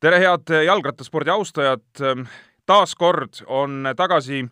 [0.00, 1.82] tere, head jalgrattaspordi austajad.
[2.66, 4.46] taas kord on tagasi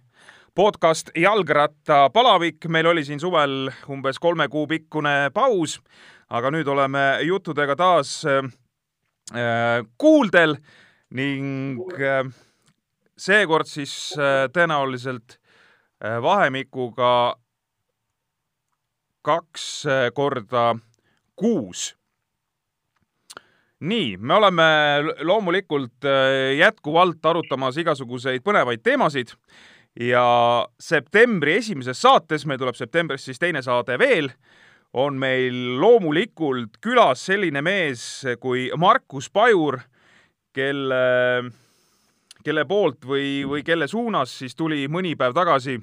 [0.55, 2.69] podcast Jalgrattapalavik.
[2.69, 5.81] meil oli siin suvel umbes kolme kuu pikkune paus,
[6.29, 8.45] aga nüüd oleme juttudega taas äh,
[9.99, 10.57] kuuldel
[11.11, 11.81] ning
[13.17, 14.13] seekord siis
[14.53, 15.39] tõenäoliselt
[16.23, 17.37] vahemikuga
[19.25, 20.75] kaks korda
[21.37, 21.98] kuus
[23.81, 24.69] nii, me oleme
[25.23, 29.35] loomulikult äh, jätkuvalt arutamas igasuguseid põnevaid teemasid
[30.01, 30.25] ja
[30.81, 34.31] septembri esimeses saates, meil tuleb septembris siis teine saade veel,
[34.93, 38.03] on meil loomulikult külas selline mees
[38.41, 39.79] kui Markus Pajur,
[40.55, 41.03] kelle,
[42.45, 45.79] kelle poolt või, või kelle suunas siis tuli mõni päev tagasi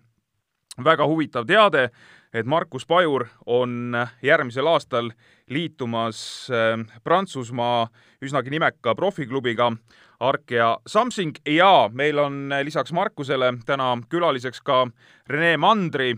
[0.84, 1.90] väga huvitav teade,
[2.34, 5.14] et Markus Pajur on järgmisel aastal
[5.50, 7.88] liitumas äh, Prantsusmaa
[8.22, 9.72] üsnagi nimeka profiklubiga
[10.20, 11.36] Arkea Samsing.
[11.46, 14.86] Ja meil on lisaks Markusele täna külaliseks ka
[15.30, 16.16] Rene Mandri,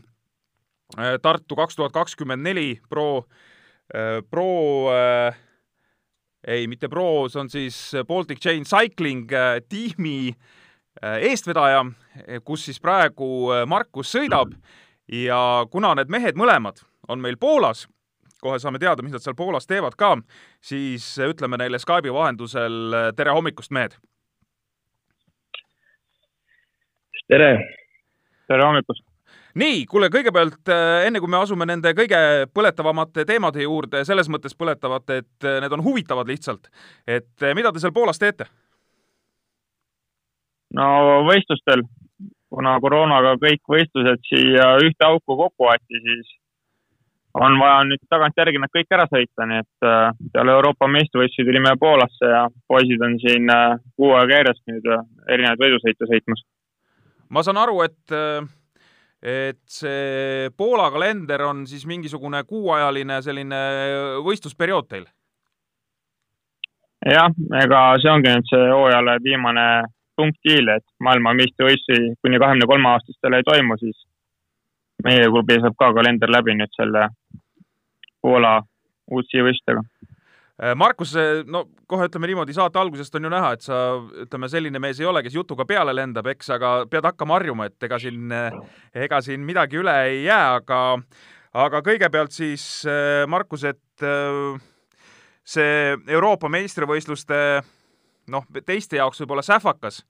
[0.97, 3.25] äh, Tartu kaks tuhat kakskümmend neli pro,
[3.95, 4.91] äh, pro
[6.47, 9.27] ei, mitte pro, see on siis Baltic Chain Cycling
[9.67, 10.31] tiimi
[11.01, 11.81] eestvedaja,
[12.47, 14.53] kus siis praegu Markus sõidab.
[15.11, 16.79] Ja kuna need mehed mõlemad
[17.11, 17.83] on meil Poolas,
[18.41, 20.13] kohe saame teada, mis nad seal Poolas teevad ka,
[20.63, 23.97] siis ütleme neile Skype'i vahendusel tere hommikust, mehed!
[27.27, 27.51] tere!
[28.47, 29.03] tere hommikust!
[29.57, 30.69] nii, kuule, kõigepealt
[31.07, 32.19] enne kui me asume nende kõige
[32.53, 36.69] põletavamate teemade juurde, selles mõttes põletavate, et need on huvitavad lihtsalt,
[37.07, 38.49] et mida te seal Poolas teete?
[40.77, 40.87] no
[41.25, 41.81] võistlustel,
[42.53, 46.35] kuna koroonaga kõik võistlused siia ühte auku kokku aeti, siis
[47.39, 51.73] on vaja nüüd tagantjärgi nad kõik ära sõita, nii et äh, peale Euroopa meistrivõistlusi tulime
[51.79, 55.03] Poolasse ja poisid on siin äh, kuu aega järjest nüüd äh,
[55.33, 56.45] erinevaid võidusõite sõitmas.
[57.29, 58.15] ma saan aru, et,
[59.21, 63.61] et see Poola kalender on siis mingisugune kuuajaline selline
[64.25, 65.05] võistlusperiood teil?
[67.05, 67.29] jah,
[67.61, 69.67] ega see ongi nüüd see hooajale viimane
[70.17, 73.99] punktiil, et maailmameistrivõistlusi kuni kahekümne kolme aastastele ei toimu, siis
[75.07, 77.07] meie klubi saab ka kalender läbi nüüd selle
[78.21, 78.59] Poola
[79.07, 79.83] UCI võistlustega.
[80.75, 81.11] Markus,
[81.45, 83.77] no kohe ütleme niimoodi, saate algusest on ju näha, et sa,
[84.23, 87.85] ütleme, selline mees ei ole, kes jutuga peale lendab, eks, aga pead hakkama harjuma, et
[87.85, 88.33] ega siin,
[89.05, 90.79] ega siin midagi üle ei jää, aga,
[91.61, 92.65] aga kõigepealt siis,
[93.29, 94.07] Markus, et
[95.47, 97.37] see Euroopa meistrivõistluste
[98.33, 100.01] noh, teiste jaoks võib-olla sähvakas,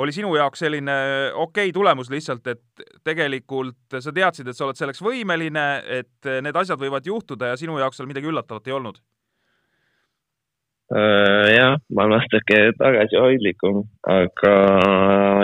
[0.00, 0.94] oli sinu jaoks selline
[1.34, 5.66] okei okay tulemus lihtsalt, et tegelikult sa teadsid, et sa oled selleks võimeline,
[6.00, 9.02] et need asjad võivad juhtuda ja sinu jaoks seal midagi üllatavat ei olnud?
[10.92, 13.78] jah, ma olen natuke tagasihoidlikum,
[14.12, 14.50] aga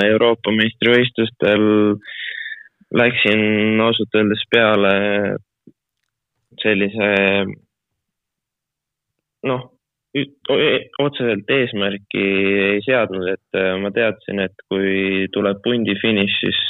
[0.04, 1.64] Euroopa meistrivõistlustel
[3.00, 4.92] läksin ausalt öeldes peale
[6.60, 7.08] sellise
[9.48, 9.64] noh
[11.02, 12.24] otseselt eesmärki
[12.72, 16.62] ei seadnud, et ma teadsin, et kui tuleb pundi finiš, siis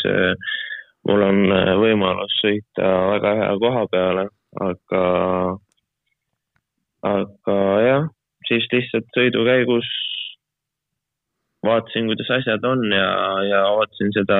[1.08, 1.40] mul on
[1.82, 4.26] võimalus sõita väga hea koha peale,
[4.66, 5.04] aga,
[7.12, 8.10] aga jah,
[8.48, 9.88] siis lihtsalt sõidu käigus
[11.66, 13.08] vaatasin, kuidas asjad on ja,
[13.48, 14.38] ja ootasin seda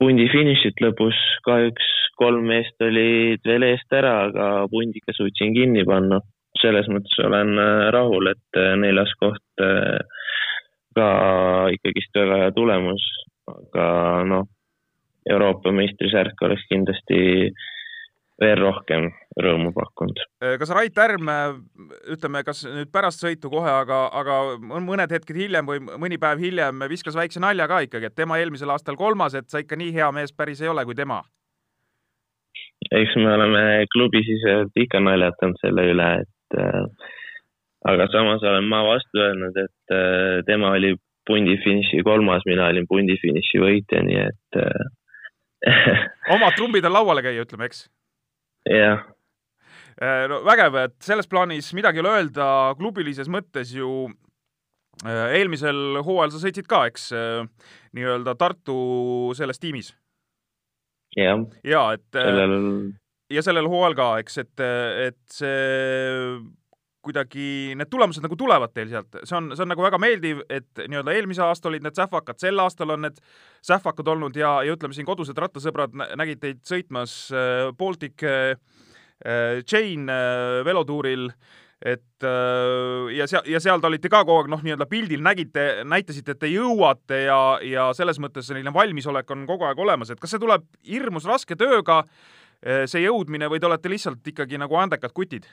[0.00, 1.16] pundi finišit lõpus.
[1.44, 1.86] kahjuks
[2.20, 6.20] kolm meest olid veel eest ära, aga pundiga suutsin kinni panna
[6.60, 7.54] selles mõttes olen
[7.94, 9.64] rahul, et neljas koht
[10.96, 11.08] ka
[11.74, 13.04] ikkagist väga hea tulemus,
[13.50, 13.86] aga
[14.28, 14.48] noh,
[15.30, 17.50] Euroopa meistrisärk oleks kindlasti
[18.40, 19.10] veel rohkem
[19.44, 20.20] rõõmu pakkunud.
[20.58, 21.28] kas Rait Härm,
[22.14, 24.38] ütleme, kas nüüd pärast sõitu kohe, aga, aga
[24.80, 28.72] mõned hetked hiljem või mõni päev hiljem viskas väikse nalja ka ikkagi, et tema eelmisel
[28.72, 31.22] aastal kolmas, et sa ikka nii hea mees päris ei ole kui tema?
[32.90, 37.10] eks me oleme klubisiseselt ikka naljatanud selle üle, et äh,
[37.90, 40.94] aga samas olen ma vastu öelnud, et äh, tema oli
[41.28, 45.70] pundi finiši kolmas, mina olin pundi finiši võitja, nii et äh,
[46.34, 47.86] omad trumbid on lauale käia, ütleme, eks?
[48.70, 49.04] jah.
[50.30, 52.46] no vägev, et selles plaanis midagi ei ole öelda,
[52.78, 54.08] klubilises mõttes ju
[55.04, 57.10] eelmisel hooajal sa sõitsid ka, eks,
[57.96, 58.76] nii-öelda Tartu
[59.36, 59.94] selles tiimis?
[61.16, 61.44] jah.
[61.64, 62.58] ja et sellel
[63.30, 64.64] ja sellel hooajal ka, eks, et,
[65.06, 66.40] et see
[67.00, 70.82] kuidagi need tulemused nagu tulevad teil sealt, see on, see on nagu väga meeldiv, et
[70.84, 73.16] nii-öelda eelmise aasta olid need sähvakad, sel aastal on need
[73.64, 77.16] sähvakad olnud ja, ja ütleme siin kodused rattasõbrad nägid teid sõitmas
[77.80, 78.26] Baltic
[79.68, 80.12] Chain
[80.64, 81.28] velotuuril
[81.80, 82.24] et
[83.16, 86.42] ja seal, ja seal te olite ka kogu aeg noh, nii-öelda pildil nägite, näitasite, et
[86.42, 90.42] te jõuate ja, ja selles mõttes selline valmisolek on kogu aeg olemas, et kas see
[90.42, 92.02] tuleb hirmus raske tööga,
[92.60, 95.48] see jõudmine, või te olete lihtsalt ikkagi nagu andekad kutid?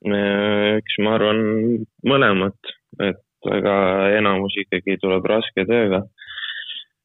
[0.00, 1.40] eks ma arvan
[2.08, 2.70] mõlemat,
[3.04, 3.74] et aga
[4.16, 6.00] enamus ikkagi tuleb raske tööga.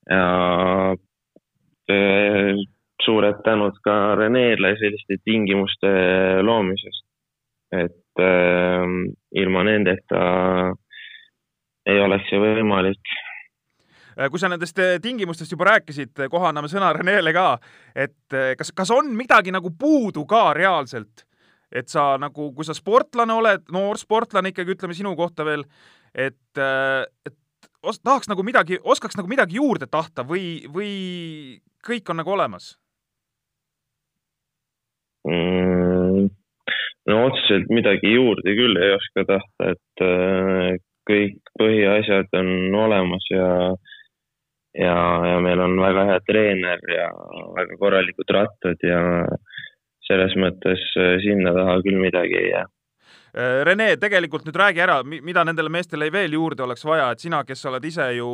[0.07, 1.97] ja
[3.05, 5.91] suured tänud ka Renele selliste tingimuste
[6.41, 7.05] loomisest,
[7.75, 8.95] et äh,
[9.41, 10.23] ilma nendeta
[11.85, 13.24] ei oleks see võimalik äh,
[14.31, 17.47] kui sa nendest äh, tingimustest juba rääkisid, kohe anname sõna Renele ka,
[17.95, 21.25] et äh, kas, kas on midagi nagu puudu ka reaalselt,
[21.71, 25.65] et sa nagu, kui sa sportlane oled, noor sportlane ikkagi, ütleme sinu kohta veel,
[26.13, 27.37] et, et
[27.83, 32.73] os-, tahaks nagu midagi, oskaks nagu midagi juurde tahta või, või kõik on nagu olemas
[35.27, 36.29] mm,?
[37.09, 42.49] no otseselt midagi juurde küll ei oska tahta, et äh, kõik põhiasjad on
[42.85, 43.49] olemas ja
[44.79, 44.95] ja,
[45.31, 47.09] ja meil on väga hea treener ja
[47.57, 49.01] väga korralikud rattad ja
[50.07, 52.65] selles mõttes äh, sinna taha küll midagi ei jää
[53.35, 57.41] Äh, Rene, tegelikult nüüd räägi ära, mida nendele meestele veel juurde oleks vaja, et sina,
[57.43, 58.29] kes sa oled ise ju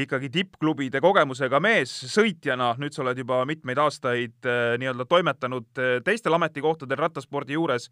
[0.00, 6.38] ikkagi tippklubide kogemusega mees, sõitjana, nüüd sa oled juba mitmeid aastaid äh, nii-öelda toimetanud teistel
[6.38, 7.90] ametikohtadel rattaspordi juures,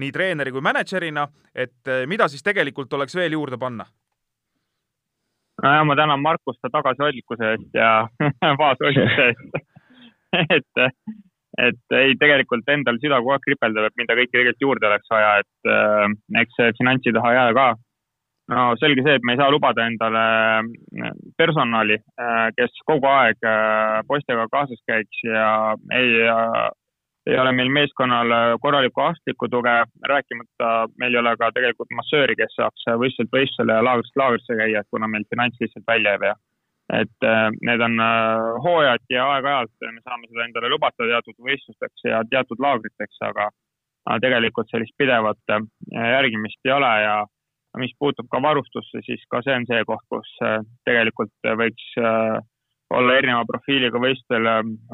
[0.00, 3.84] nii treeneri kui mänedžerina, et mida siis tegelikult oleks veel juurde panna?
[5.62, 7.90] Nojah, ma tänan Markust tagasihoidlikkuse eest ja
[8.60, 9.60] vaoshoidlikkuse eest
[10.56, 10.84] et
[11.58, 15.30] et ei, tegelikult endal süda kogu aeg kripeldab, et mida kõike tegelikult juurde oleks vaja,
[15.42, 16.12] et äh,
[16.42, 17.68] eks see finantsi taha jää ka.
[18.50, 20.22] no selge see, et me ei saa lubada endale
[20.60, 26.70] äh, personali äh,, kes kogu aeg äh, poistega kaasas käiks ja ei äh,
[27.28, 29.74] ei ole meil meeskonnal korralikku arstlikku tuge,
[30.08, 34.84] rääkimata meil ei ole ka tegelikult massööri, kes saaks võistluselt võistlusele ja laagrist laagrisse käia,
[34.90, 36.36] kuna meil finants lihtsalt välja ei vea
[36.92, 42.06] et äh, need on äh, hooajad ja aeg-ajalt me saame seda endale lubada teatud võistlusteks
[42.08, 43.50] ja teatud laagriteks, aga
[44.24, 45.62] tegelikult sellist pidevat äh,
[46.16, 47.16] järgimist ei ole ja
[47.78, 50.30] mis puutub ka varustusse, siis ka see on see koht, kus
[50.88, 51.84] tegelikult võiks
[52.90, 54.48] olla erineva profiiliga võistlustel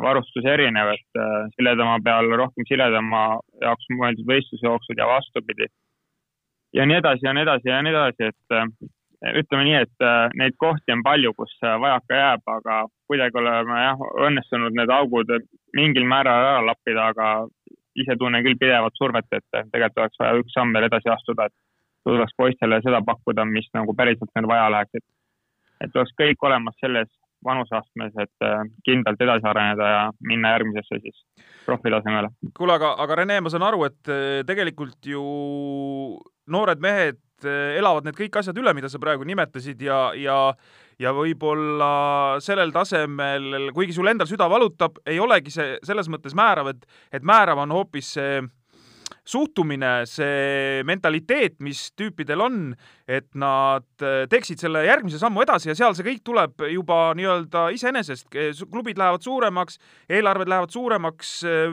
[0.04, 1.20] varustus erinev, et
[1.56, 3.22] siledama peal rohkem siledama
[3.62, 5.70] jaoks mõeldud võistlusjooksud ja vastupidi.
[6.76, 8.90] ja nii edasi ja nii edasi ja nii edasi, et
[9.24, 12.78] ütleme nii, et äh, neid kohti on palju, kus äh, vajaka jääb, aga
[13.08, 15.32] kuidagi oleme jah, õnnestunud need augud
[15.76, 17.46] mingil määral ära lappida, aga
[17.96, 21.56] ise tunnen küll pidevat survet, et tegelikult oleks vaja üks samm veel edasi astuda, et
[22.06, 25.06] suudaks poistele seda pakkuda, mis nagu päriselt neil vaja läheks, et,
[25.86, 27.08] et oleks kõik olemas selles
[27.46, 31.22] vanuseastmes, et äh, kindlalt edasi areneda ja minna järgmisesse siis
[31.66, 32.32] profitasemele.
[32.56, 34.16] kuule, aga, aga Rene, ma saan aru, et
[34.46, 35.22] tegelikult ju
[36.46, 40.38] noored mehed Eh, elavad need kõik asjad üle, mida sa praegu nimetasid ja, ja
[40.96, 46.70] ja võib-olla sellel tasemel, kuigi sul endal süda valutab, ei olegi see selles mõttes määrav,
[46.70, 48.38] et, et määrav on hoopis see
[49.28, 52.60] suhtumine, see mentaliteet, mis tüüpidel on,
[53.06, 57.68] et nad äh, teeksid selle järgmise sammu edasi ja seal see kõik tuleb juba nii-öelda
[57.76, 58.28] iseenesest.
[58.70, 59.78] klubid lähevad suuremaks,
[60.10, 61.32] eelarved lähevad suuremaks,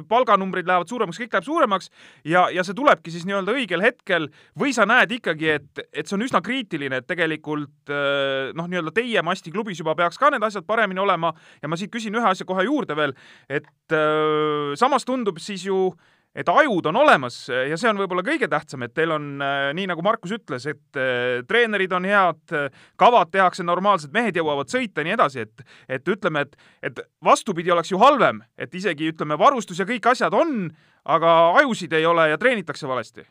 [0.10, 1.89] palganumbrid lähevad suuremaks, kõik läheb suuremaks
[2.25, 6.18] ja, ja see tulebki siis nii-öelda õigel hetkel või sa näed ikkagi, et, et see
[6.18, 10.44] on üsna kriitiline, et tegelikult äh, noh, nii-öelda teie Masti klubis juba peaks ka need
[10.46, 13.16] asjad paremini olema ja ma siit küsin ühe asja kohe juurde veel,
[13.50, 15.92] et äh, samas tundub siis ju
[16.36, 19.88] et ajud on olemas ja see on võib-olla kõige tähtsam, et teil on äh, nii,
[19.92, 22.56] nagu Markus ütles, et äh, treenerid on head,
[23.00, 25.68] kavad tehakse normaalselt, mehed jõuavad sõita ja nii edasi, et,
[26.00, 26.58] et ütleme, et,
[26.90, 30.68] et vastupidi oleks ju halvem, et isegi ütleme, varustus ja kõik asjad on,
[31.06, 33.25] aga ajusid ei ole ja treenitakse valesti.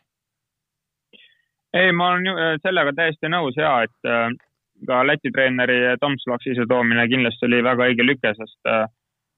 [1.73, 4.41] ei, ma olen sellega täiesti nõus ja et
[4.87, 8.85] ka Läti treeneri Tom Slaksi sissetoomine kindlasti oli väga õige lüke, sest äh,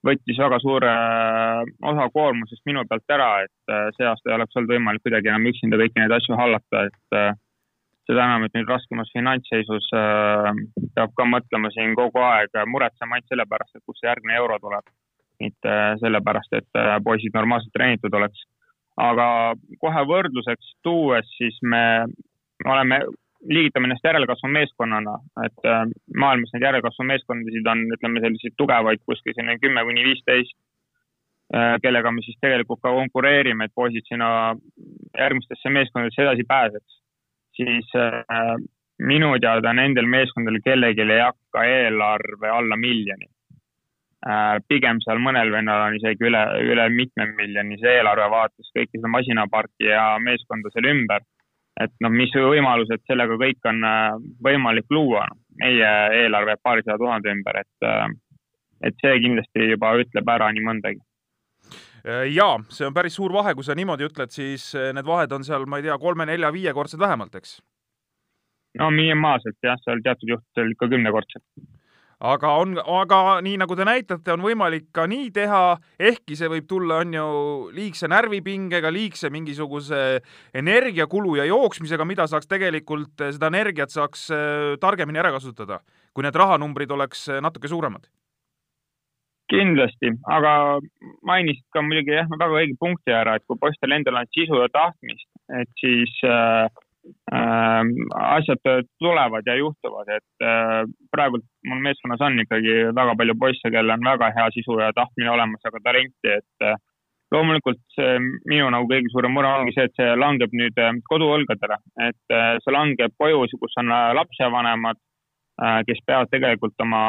[0.05, 4.59] võttis väga suure äh, osa koormusest minu pealt ära, et äh, see aasta ei oleks
[4.59, 7.31] olnud võimalik kuidagi enam üksinda kõiki neid asju hallata, et äh,
[8.09, 9.87] seda enam, et nüüd raskemas finantsseisus
[10.93, 14.59] peab ka mõtlema siin kogu aeg, muretsema ainult selle pärast, et kust see järgmine euro
[14.61, 14.93] tuleb.
[15.41, 18.45] mitte sellepärast, et poisid normaalselt treenitud oleks.
[19.01, 19.27] aga
[19.81, 22.05] kohe võrdluseks tuues, siis me
[22.65, 23.01] oleme
[23.49, 25.83] liigitame ennast järelkasvu meeskonnana, et äh,
[26.17, 30.57] maailmas neid järelkasvu meeskondasid on, ütleme selliseid tugevaid kuskil selline kümme kuni viisteist,
[31.57, 34.29] äh, kellega me siis tegelikult ka konkureerime, et poisid sinna
[35.19, 37.01] järgmistesse meeskondadesse edasi pääseks.
[37.55, 38.57] siis äh,
[38.99, 43.29] minu teada nendel meeskondadel kellelgi ei hakka eelarve alla miljoni.
[44.69, 49.11] Pigem seal mõnel vennal on isegi üle, üle mitme miljoni see eelarve vaates kõike seda
[49.13, 51.21] masinaparki ja meeskonda seal ümber.
[51.83, 54.13] Et noh, mis võimalused sellega kõik on äh,
[54.47, 55.27] võimalik luua,
[55.63, 55.91] meie
[56.21, 58.07] eelarve paarisaja tuhande ümber, et, äh,
[58.91, 61.03] et see kindlasti juba ütleb ära nii mõndagi
[62.35, 65.63] ja see on päris suur vahe, kui sa niimoodi ütled, siis need vahed on seal,
[65.65, 67.55] ma ei tea, kolme-nelja-viiekordsed vähemalt, eks?
[68.79, 71.45] no minimaalselt jah, seal teatud juhtudel ikka kümnekordsed
[72.25, 75.63] aga on, aga nii nagu te näitate, on võimalik ka nii teha,
[76.01, 77.27] ehkki see võib tulla, on ju,
[77.77, 80.01] liigse närvipingega, liigse mingisuguse
[80.57, 85.81] energiakulu ja jooksmisega, mida saaks tegelikult, seda energiat saaks äh, targemini ära kasutada,
[86.15, 88.09] kui need rahanumbrid oleks äh, natuke suuremad.
[89.53, 90.81] Kindlasti, aga
[91.29, 94.71] mainisid ka muidugi jah, väga õige punkti ära, et kui poistel endal on sisu ja
[94.73, 95.29] tahtmist,
[95.61, 96.71] et siis äh,
[98.15, 100.83] asjad tulevad ja juhtuvad, et äh,
[101.13, 105.31] praegult mul meeskonnas on ikkagi väga palju poisse, kellel on väga hea sisu ja tahtmine
[105.31, 106.77] olemas, aga talenti, et äh,
[107.35, 108.19] loomulikult see
[108.51, 112.77] minu nagu kõige suurem mure ongi see, et see langeb nüüd äh, koduõlgadele, et see
[112.77, 115.01] langeb koju, kus on lapsevanemad,
[115.87, 117.01] kes peavad tegelikult oma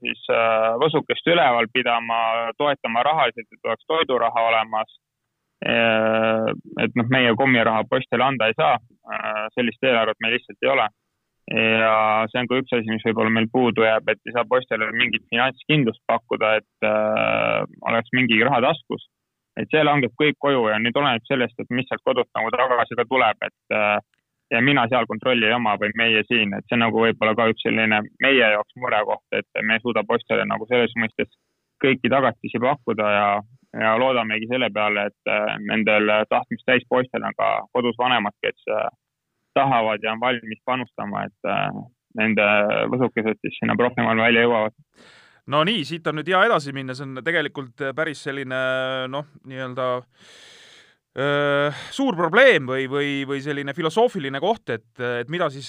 [0.00, 0.22] siis
[0.80, 2.20] võsukest üleval pidama,
[2.56, 4.94] toetama rahaliselt, et oleks toiduraha olemas
[5.64, 8.76] et noh, meie kommiraha poistele anda ei saa,
[9.08, 10.88] äh, sellist eelarvet meil lihtsalt ei ole.
[11.46, 14.88] ja see on ka üks asi, mis võib-olla meil puudu jääb, et ei saa poistele
[14.98, 19.06] mingit finantskindlust pakkuda, et äh, oleks mingi raha taskus.
[19.56, 22.98] et see langeb kõik koju ja nüüd oleneb sellest, et mis sealt kodust nagu tagasi
[22.98, 24.00] ka tuleb, et äh,
[24.50, 27.64] ja mina seal kontrolli ei oma või meie siin, et see nagu võib-olla ka üks
[27.66, 31.30] selline meie jaoks murekoht, et me ei suuda poistele nagu selles mõistes
[31.82, 33.28] kõiki tagatisi pakkuda ja,
[33.80, 38.72] ja loodamegi selle peale, et äh, nendel tahtmist täis poistel on ka kodus vanemad, kes
[38.72, 38.88] äh,
[39.54, 41.84] tahavad ja on valmis panustama, et äh,
[42.16, 42.48] nende
[42.92, 44.76] võsukesed siis sinna profimaailma välja jõuavad.
[45.46, 48.58] No nii, siit on nüüd hea edasi minna, see on tegelikult päris selline
[49.12, 50.30] noh, nii-öelda äh,
[51.16, 55.68] suur probleem või, või, või selline filosoofiline koht, et, et mida siis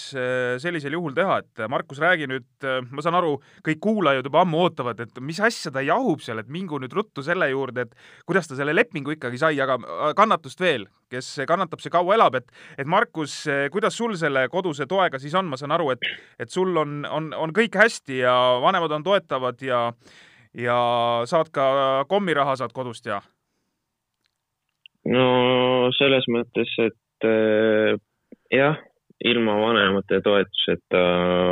[0.60, 2.48] sellisel juhul teha, et Markus, räägi nüüd,
[2.92, 6.52] ma saan aru, kõik kuulajad juba ammu ootavad, et mis asja ta jahub seal, et
[6.52, 9.80] mingu nüüd ruttu selle juurde, et kuidas ta selle lepingu ikkagi sai, aga
[10.20, 13.40] kannatust veel, kes kannatab, see kaua elab, et, et Markus,
[13.72, 16.12] kuidas sul selle koduse toega siis on, ma saan aru, et,
[16.44, 19.86] et sul on, on, on kõik hästi ja vanemad on toetavad ja,
[20.60, 20.78] ja
[21.30, 21.72] saad ka
[22.12, 23.22] kommiraha saad kodust ja
[25.14, 25.28] no
[25.98, 27.96] selles mõttes, et äh,
[28.54, 28.78] jah,
[29.26, 31.04] ilma vanemate toetuseta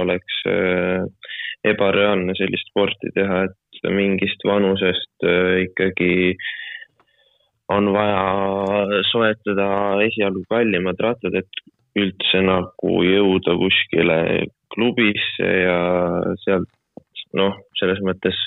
[0.04, 1.06] oleks äh,
[1.66, 6.36] ebareaalne sellist sporti teha, et mingist vanusest äh, ikkagi
[7.74, 9.68] on vaja soetada
[10.06, 11.64] esialgu kallimad rattad, et
[11.98, 14.20] üldse nagu jõuda kuskile
[14.76, 15.80] klubisse ja
[16.44, 16.70] sealt
[17.36, 18.38] noh, selles mõttes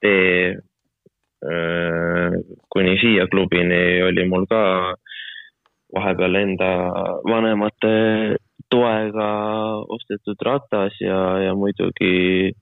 [0.00, 0.56] tee
[2.72, 4.60] kuni siia klubini oli mul ka
[5.94, 6.70] vahepeal enda
[7.24, 7.94] vanemate
[8.70, 9.30] toega
[9.96, 12.52] ostetud ratas ja, ja muidugi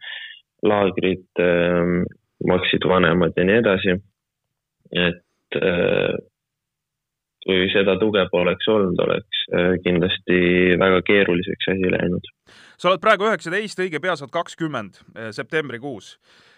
[0.64, 1.92] laagrid äh,
[2.48, 3.98] maksid vanemad ja nii edasi.
[4.96, 6.16] et äh,
[7.44, 10.40] kui seda tuge poleks olnud, oleks äh, kindlasti
[10.80, 12.32] väga keeruliseks asi läinud.
[12.78, 16.48] sa oled praegu üheksateist, õige pea saad kakskümmend äh, septembrikuus Äh,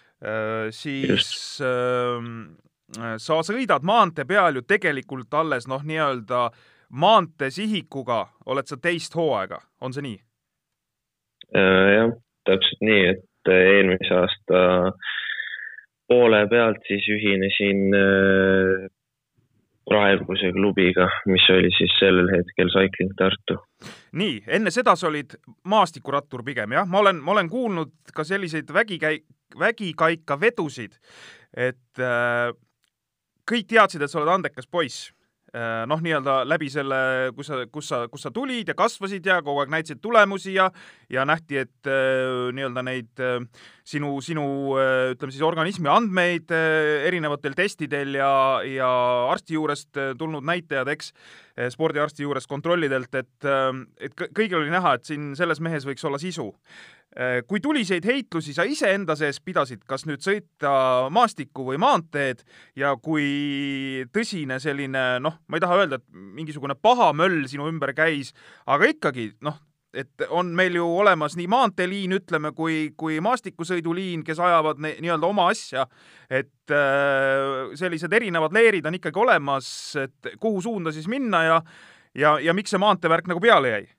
[0.71, 2.57] siis ähm,
[2.97, 6.49] äh, sa sõidad maantee peal ju tegelikult alles noh, nii-öelda
[6.91, 8.19] maanteesihikuga
[8.51, 10.19] oled sa teist hooaega, on see nii?
[11.57, 12.13] Äh, jah,
[12.45, 14.63] täpselt nii, et eelmise aasta
[16.11, 17.87] poole pealt siis ühinesin
[19.91, 23.57] praeguse klubiga, mis oli siis sellel hetkel Cycling Tartu.
[24.19, 25.35] nii, enne seda sa olid
[25.71, 29.23] maastikurattur pigem jah, ma olen, ma olen kuulnud ka selliseid vägikäi-,
[29.59, 30.99] vägikaikavedusid,
[31.53, 32.51] et äh,
[33.47, 35.09] kõik teadsid, et sa oled andekas poiss.
[35.51, 36.97] Äh, noh, nii-öelda läbi selle,
[37.35, 40.69] kus sa, kus sa, kus sa tulid ja kasvasid ja kogu aeg näitasid tulemusi ja,
[41.11, 44.45] ja nähti, et äh, nii-öelda neid äh, sinu, sinu
[44.77, 48.31] ütleme siis organismi andmeid erinevatel testidel ja,
[48.63, 48.87] ja
[49.33, 51.11] arsti juurest tulnud näitajad, eks,
[51.75, 53.49] spordiarsti juurest kontrollidelt, et,
[53.99, 56.47] et kõigil oli näha, et siin selles mehes võiks olla sisu
[57.47, 62.45] kui tuliseid heitlusi sa iseenda sees pidasid, kas nüüd sõita maastikku või maanteed
[62.79, 66.07] ja kui tõsine selline noh, ma ei taha öelda, et
[66.39, 68.31] mingisugune paha möll sinu ümber käis,
[68.63, 69.59] aga ikkagi noh,
[69.93, 75.49] et on meil ju olemas nii maanteeliin, ütleme, kui, kui maastikusõiduliin, kes ajavad nii-öelda oma
[75.51, 75.87] asja.
[76.29, 81.61] et äh, sellised erinevad leerid on ikkagi olemas, et kuhu suunda siis minna ja,
[82.15, 83.89] ja, ja miks see maanteevärk nagu peale jäi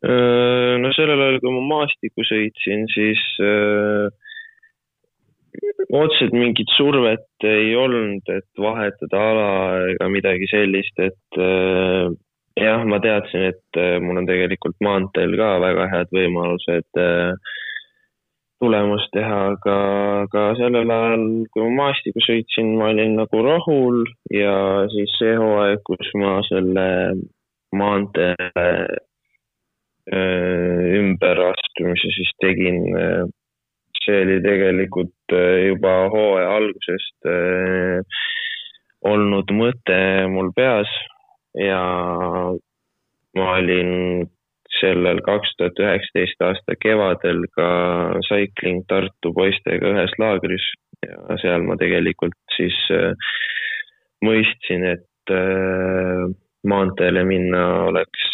[0.00, 3.20] no sellel ajal, kui ma maastikku sõitsin, siis
[5.90, 9.48] otseselt mingit survet ei olnud, et vahetada ala
[9.92, 12.10] ega midagi sellist, et äh,
[12.60, 17.56] jah, ma teadsin, et äh, mul on tegelikult maanteel ka väga head võimalused äh,
[18.60, 19.76] tulemust teha, aga,
[20.26, 24.02] aga sellel ajal, kui ma maastikku sõitsin, ma olin nagu rahul
[24.34, 24.56] ja
[24.92, 26.88] siis see hooaeg, kus ma selle
[27.76, 28.34] maantee
[31.00, 32.80] ümberastumise siis tegin
[34.04, 38.18] see oli tegelikult äh, juba hooaja algusest äh,
[39.06, 40.00] olnud mõte
[40.32, 40.90] mul peas
[41.58, 41.80] ja
[43.36, 44.28] ma olin
[44.80, 47.68] sellel kaks tuhat üheksateist aasta kevadel ka
[48.28, 50.66] Cycling Tartu poistega ühes laagris
[51.04, 53.12] ja seal ma tegelikult siis äh,
[54.24, 55.06] mõistsin, et
[56.66, 58.24] maanteele minna oleks,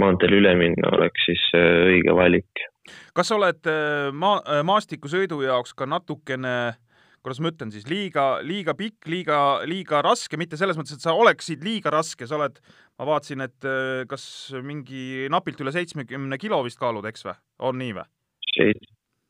[0.00, 2.68] maanteele üle minna oleks siis õige valik
[3.16, 6.76] kas sa oled äh, maa, äh, maastikusõidu jaoks ka natukene
[7.18, 9.38] kuidas ma ütlen siis, liiga, liiga pikk, liiga,
[9.68, 12.60] liiga raske, mitte selles mõttes, et sa oleksid liiga raske, sa oled,
[12.96, 14.24] ma vaatasin, et äh, kas
[14.64, 17.36] mingi napilt üle seitsmekümne kilo vist kaalud, eks või?
[17.68, 18.06] on nii või?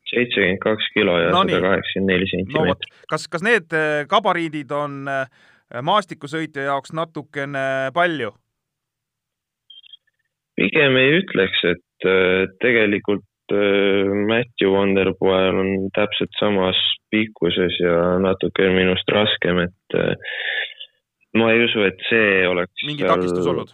[0.09, 3.75] seitsekümmend kaks kilo ja sada kaheksakümmend neli sentimeetrit kas, kas need
[4.09, 5.03] gabariidid on
[5.85, 7.65] maastikusõitja jaoks natukene
[7.97, 8.31] palju?
[10.59, 12.09] Pigem ei ütleks, et
[12.63, 16.77] tegelikult Äh, Matthew Wonderboy on täpselt samas
[17.11, 20.35] pikkuses ja natuke minust raskem, et äh,
[21.41, 22.85] ma ei usu, et see oleks.
[22.85, 23.15] mingi seal...
[23.15, 23.73] takistus olnud?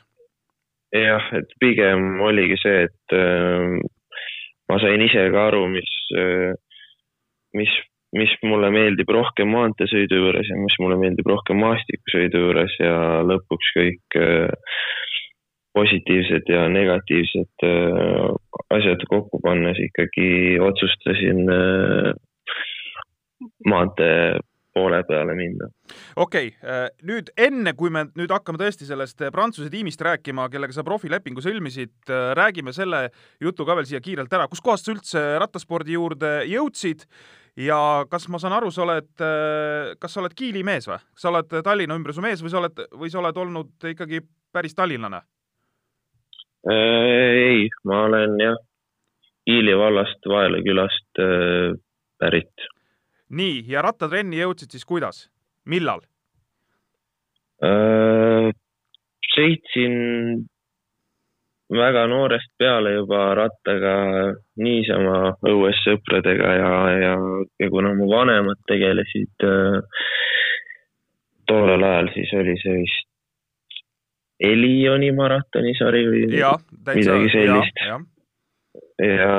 [0.94, 3.82] jah, et pigem oligi see, et äh,
[4.70, 5.90] ma sain ise ka aru, mis,
[7.58, 7.72] mis,
[8.14, 12.94] mis mulle meeldib rohkem maanteesõidu juures ja mis mulle meeldib rohkem maastikusõidu juures ja
[13.26, 14.22] lõpuks kõik
[15.74, 17.64] positiivsed ja negatiivsed
[18.74, 22.10] asjad kokku pannes ikkagi otsustasin äh,
[23.68, 24.38] maantee
[24.74, 25.68] poole peale minna.
[26.16, 30.48] okei okay,, äh, nüüd enne, kui me nüüd hakkame tõesti sellest äh, Prantsuse tiimist rääkima,
[30.52, 31.94] kellega sa profilepingu sõlmisid,
[32.38, 33.08] räägime selle
[33.42, 37.06] jutu ka veel siia kiirelt ära, kuskohast sa üldse rattaspordi juurde jõudsid
[37.60, 37.78] ja
[38.10, 39.12] kas ma saan aru, sa oled,
[40.00, 40.98] kas sa oled Kiili mees või?
[41.14, 45.22] sa oled Tallinna ümbruse mees või sa oled, või sa oled olnud ikkagi päris tallinlane?
[46.72, 48.56] Ei, ma olen jah,
[49.44, 51.76] Iili vallast, Vaela külast äh,
[52.18, 52.68] pärit.
[53.28, 55.28] nii, ja rattatrenni jõudsid siis kuidas,
[55.68, 56.04] millal
[57.64, 58.52] äh,?
[59.34, 59.94] sõitsin
[61.74, 63.94] väga noorest peale juba rattaga
[64.60, 67.14] niisama õues sõpradega ja, ja,
[67.60, 70.04] ja kuna mu vanemad tegelesid äh,
[71.48, 73.10] tollel ajal, siis oli see vist
[74.42, 76.50] Elioni maratonisari või ja,
[76.90, 77.82] midagi sellist.
[78.98, 79.34] ja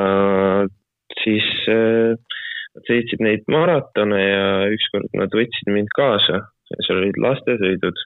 [1.24, 2.16] siis äh,
[2.76, 8.04] nad sõitsid neid maratone ja ükskord nad võtsid mind kaasa ja seal olid lastesõidud.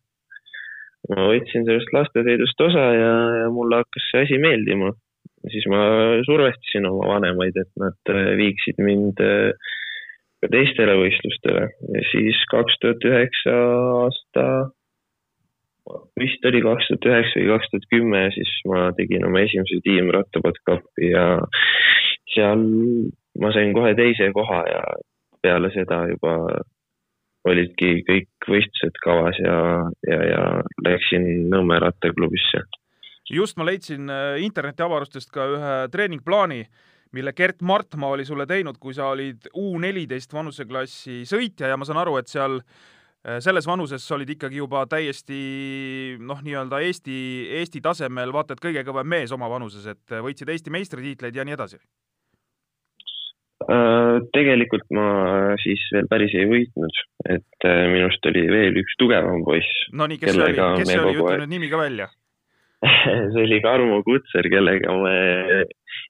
[1.10, 4.92] ma võtsin sellest lastesõidust osa ja, ja mulle hakkas see asi meeldima.
[5.50, 5.82] siis ma
[6.28, 9.54] survestasin oma vanemaid, et nad äh, viiksid mind äh,
[10.42, 13.56] ka teistele võistlustele ja siis kaks tuhat üheksa
[14.04, 14.46] aasta
[16.20, 20.10] vist oli kaks tuhat üheksa või kaks tuhat kümme, siis ma tegin oma esimese tiim
[20.16, 21.26] rattapadkapi ja
[22.34, 22.66] seal
[23.40, 24.82] ma sain kohe teise koha ja
[25.42, 26.36] peale seda juba
[27.50, 29.56] olidki kõik võistlused kavas ja,
[30.10, 30.44] ja, ja
[30.86, 32.66] läksin Nõmme rattaklubisse.
[33.32, 36.64] just, ma leidsin äh, internetiavarustest ka ühe treeningplaani,
[37.16, 41.88] mille Gert Martmaa oli sulle teinud, kui sa olid U neliteist vanuseklassi sõitja ja ma
[41.88, 42.99] saan aru, et seal Äh,
[43.44, 45.40] selles vanuses olid ikkagi juba täiesti
[46.24, 47.16] noh, nii-öelda Eesti,
[47.60, 51.44] Eesti tasemel vaata et kõige kõvem mees oma vanuses, et äh, võitsid Eesti meistritiitleid ja
[51.48, 51.82] nii edasi.
[53.68, 55.10] Äh, tegelikult ma
[55.60, 57.04] siis veel päris ei võitnud,
[57.36, 59.84] et minust oli veel üks tugevam poiss.
[59.92, 62.08] Nonii, kes see oli, kes see oli, ütle nüüd nimi ka välja
[63.36, 65.16] see oli Tarmo Kutser, kellega me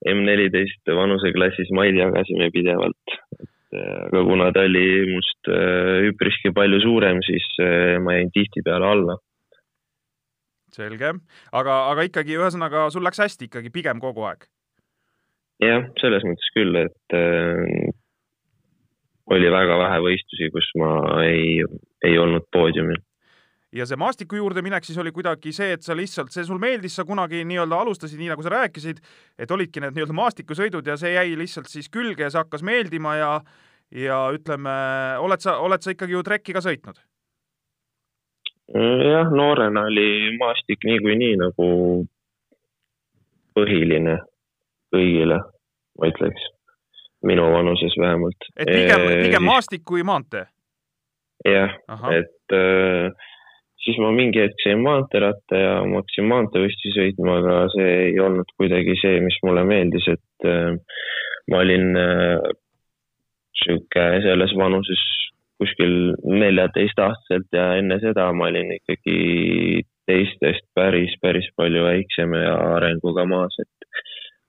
[0.06, 3.18] M14 vanuseklassis maid jagasime pidevalt
[3.78, 9.18] aga kuna ta oli must äh, üpriski palju suurem, siis äh, ma jäin tihtipeale alla.
[10.74, 11.14] selge,
[11.52, 14.46] aga, aga ikkagi ühesõnaga sul läks hästi ikkagi pigem kogu aeg?
[15.64, 17.92] jah, selles mõttes küll, et äh,
[19.30, 20.92] oli väga vähe võistlusi, kus ma
[21.26, 21.62] ei,
[22.06, 23.02] ei olnud poodiumil
[23.76, 26.96] ja see maastiku juurde minek siis oli kuidagi see, et sa lihtsalt, see sul meeldis,
[26.98, 29.02] sa kunagi nii-öelda alustasid, nii nagu sa rääkisid,
[29.38, 33.16] et olidki need nii-öelda maastikusõidud ja see jäi lihtsalt siis külge ja see hakkas meeldima
[33.20, 33.34] ja
[33.90, 34.74] ja ütleme,
[35.18, 37.00] oled sa, oled sa ikkagi ju trekki ka sõitnud?
[38.70, 41.70] jah, noorena oli maastik niikuinii nagu
[43.58, 44.20] põhiline
[44.94, 45.40] kõigile,
[45.98, 46.46] ma ütleks.
[47.26, 48.46] minu vanuses vähemalt.
[48.56, 50.46] et pigem, pigem maastik kui maantee?
[51.46, 51.74] jah,
[52.14, 53.10] et äh,
[53.84, 58.52] siis ma mingi hetk sain maanteeratta ja ma hakkasin maanteevõistlusi sõitma, aga see ei olnud
[58.60, 60.76] kuidagi see, mis mulle meeldis, et äh,
[61.52, 62.50] ma olin äh,
[63.64, 65.06] sihuke selles vanuses
[65.60, 73.28] kuskil neljateistaastaselt ja enne seda ma olin ikkagi teistest päris, päris palju väiksem ja arenguga
[73.30, 73.90] maas, et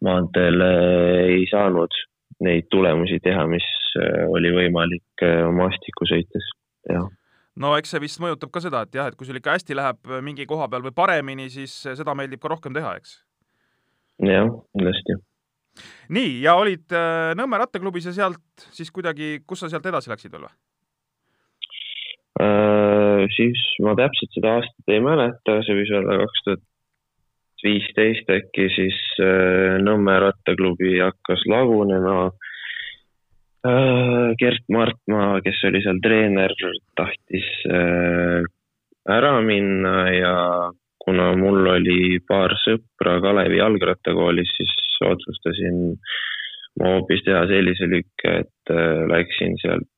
[0.06, 1.98] maanteel ei saanud
[2.46, 3.66] neid tulemusi teha, mis
[4.00, 6.52] äh, oli võimalik maastiku sõites
[6.88, 7.06] teha
[7.60, 10.14] no eks see vist mõjutab ka seda, et jah, et kui sul ikka hästi läheb
[10.24, 13.18] mingi koha peal või paremini, siis seda meeldib ka rohkem teha, eks?
[14.26, 15.18] jah, kindlasti.
[16.16, 20.34] nii, ja olid äh, Nõmme rattaklubis ja sealt siis kuidagi, kus sa sealt edasi läksid
[20.34, 20.56] veel või
[22.40, 23.28] äh,?
[23.36, 26.66] siis ma täpselt seda aastat ei mäleta, see võis olla kaks tuhat
[27.60, 32.49] viisteist äkki, siis äh, Nõmme rattaklubi hakkas lagunema äh, Äh,
[33.60, 36.54] Gert Martmaa, kes oli seal treener,
[36.96, 38.40] tahtis äh,
[39.04, 40.36] ära minna ja
[41.04, 44.72] kuna mul oli paar sõpra Kalevi jalgrattakoolis, siis
[45.04, 45.76] otsustasin
[46.80, 49.88] ma hoopis teha sellise lükke, et äh, läksin sealt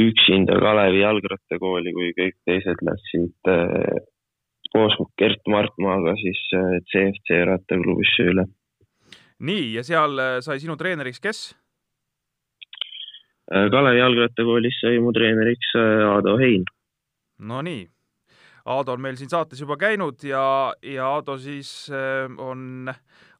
[0.00, 3.52] üksinda Kalevi jalgrattakooli, kui kõik teised läksid
[4.72, 6.40] koos Gert Martmaaga siis
[6.88, 8.46] CFC rattaklubisse üle.
[9.44, 11.50] nii, ja seal sai sinu treeneriks kes?
[13.52, 16.62] Äh, Kalevi jalgrattakoolis sai mu treeneriks äh, Aado Hein.
[17.44, 17.82] Nonii,
[18.64, 22.88] Aado on meil siin saates juba käinud ja, ja Aado siis äh, on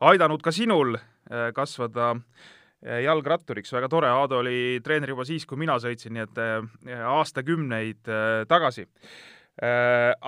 [0.00, 0.98] aidanud ka sinul
[1.54, 2.16] kasvada
[2.82, 6.40] jalgratturiks, väga tore, Aado oli treener juba siis, kui mina sõitsin, nii et
[7.06, 8.10] aastakümneid
[8.50, 8.82] tagasi.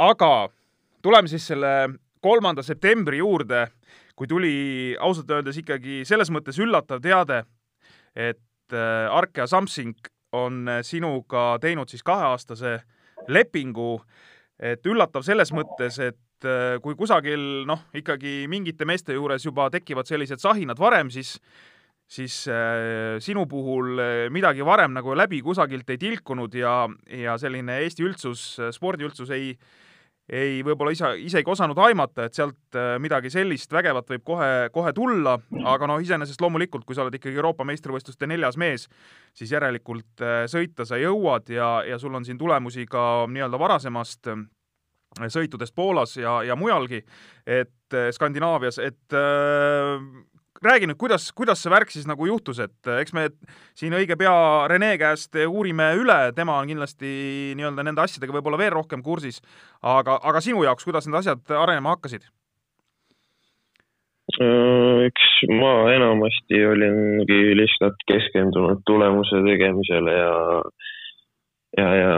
[0.06, 0.30] aga
[1.02, 1.72] tuleme siis selle
[2.22, 3.66] kolmanda septembri juurde,
[4.14, 4.54] kui tuli
[5.02, 7.42] ausalt öeldes ikkagi selles mõttes üllatav teade,
[8.14, 8.38] et
[8.72, 9.94] Äh, Arkea Samsing
[10.32, 12.78] on äh, sinuga teinud siis kaheaastase
[13.28, 13.98] lepingu,
[14.58, 20.08] et üllatav selles mõttes, et äh, kui kusagil noh, ikkagi mingite meeste juures juba tekivad
[20.08, 21.38] sellised sahinad varem, siis
[22.14, 22.34] siis
[23.24, 23.96] sinu puhul
[24.30, 28.42] midagi varem nagu läbi kusagilt ei tilkunud ja, ja selline Eesti üldsus,
[28.76, 29.54] spordiüldsus ei
[30.32, 34.92] ei, võib-olla ise, isegi osanud aimata, et sealt äh, midagi sellist vägevat võib kohe, kohe
[34.96, 35.36] tulla,
[35.68, 38.88] aga noh, iseenesest loomulikult, kui sa oled ikkagi Euroopa meistrivõistluste neljas mees,
[39.36, 44.32] siis järelikult äh, sõita sa jõuad ja, ja sul on siin tulemusi ka nii-öelda varasemast
[44.32, 44.46] äh,
[45.28, 47.04] sõitudest Poolas ja, ja mujalgi,
[47.46, 49.14] et Skandinaavias, et
[50.68, 53.28] räägi nüüd, kuidas, kuidas see värk siis nagu juhtus, et eks me
[53.78, 54.34] siin õige pea
[54.70, 59.42] Rene käest uurime üle, tema on kindlasti nii-öelda nende asjadega võib-olla veel rohkem kursis,
[59.82, 62.26] aga, aga sinu jaoks, kuidas need asjad arenema hakkasid?
[64.40, 70.38] Äh, eks ma enamasti olingi lihtsalt keskendunud tulemuse tegemisele ja,
[71.78, 72.14] ja, ja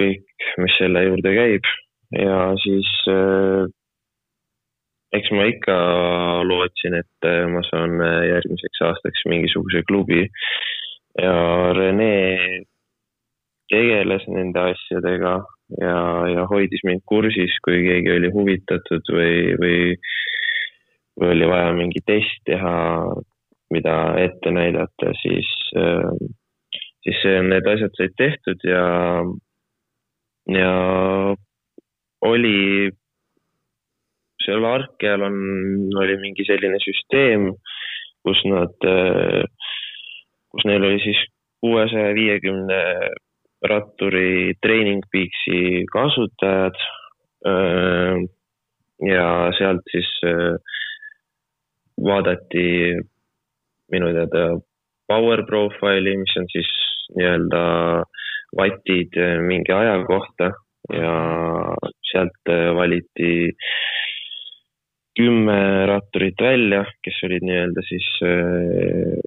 [0.00, 0.24] kõik,
[0.62, 1.68] mis selle juurde käib
[2.16, 3.68] ja siis äh,
[5.16, 5.76] eks ma ikka
[6.44, 10.26] lootsin, et äh, ma saan äh, järgmiseks aastaks mingisuguse klubi.
[11.18, 12.64] Ja Rene
[13.72, 15.32] tegeles nende asjadega
[15.80, 15.96] ja,
[16.32, 19.80] ja hoidis mind kursis, kui keegi oli huvitatud või, või,
[21.18, 22.76] või oli vaja mingi test teha,
[23.74, 26.12] mida ette näidata, siis, äh,
[27.04, 28.86] siis need asjad said tehtud ja,
[30.52, 30.72] ja
[32.28, 32.92] oli
[34.48, 35.38] seal Arkeal on,
[36.00, 37.50] oli mingi selline süsteem,
[38.24, 38.86] kus nad,
[40.52, 41.20] kus neil oli siis
[41.60, 42.80] kuuesaja viiekümne
[43.68, 46.80] ratturi Training Peaksi kasutajad.
[49.08, 49.26] ja
[49.58, 50.08] sealt siis
[52.02, 52.64] vaadati
[53.92, 54.58] minu teada
[55.06, 56.70] power profile'i, mis on siis
[57.16, 57.62] nii-öelda
[58.58, 60.50] vatid mingi aja kohta
[60.92, 61.14] ja
[62.10, 63.52] sealt valiti
[65.18, 65.58] kümme
[65.90, 69.18] ratturit välja, kes olid nii-öelda siis äh,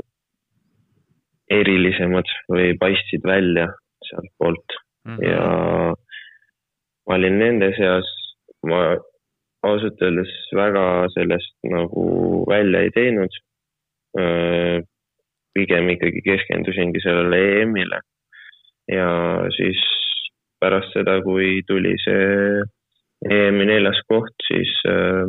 [1.51, 3.67] erilisemad või paistsid välja
[4.07, 5.25] sealtpoolt mm -hmm.
[5.27, 5.95] ja
[7.07, 8.07] ma olin nende seas,
[8.63, 8.81] ma
[9.67, 12.05] ausalt öeldes väga sellest nagu
[12.49, 13.41] välja ei teinud
[14.19, 14.79] äh,.
[15.53, 17.97] pigem ikkagi keskendusingi sellele EM-ile
[18.87, 19.07] ja
[19.51, 19.79] siis
[20.59, 22.61] pärast seda, kui tuli see
[23.29, 25.27] EM-i neljas koht, siis äh,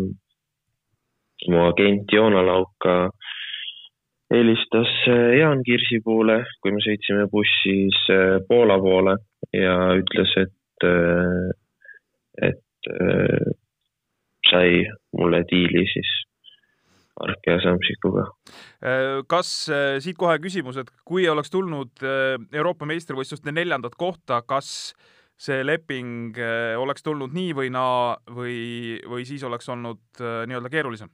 [1.51, 3.11] mu agent Joona Lauka
[4.33, 9.17] helistas äh, Jaan Kirsipuule, kui me sõitsime bussis äh, Poola poole
[9.53, 11.51] ja ütles, et, äh,
[12.49, 12.91] et
[14.51, 14.83] sai
[15.15, 16.09] mulle diili siis
[17.23, 18.25] Arkea Samsikuga.
[19.31, 19.51] kas
[20.03, 24.97] siit kohe küsimus, et kui oleks tulnud Euroopa meistrivõistluste neljandat kohta, kas
[25.39, 26.35] see leping
[26.83, 31.13] oleks tulnud nii või naa või, või siis oleks olnud nii-öelda keerulisem?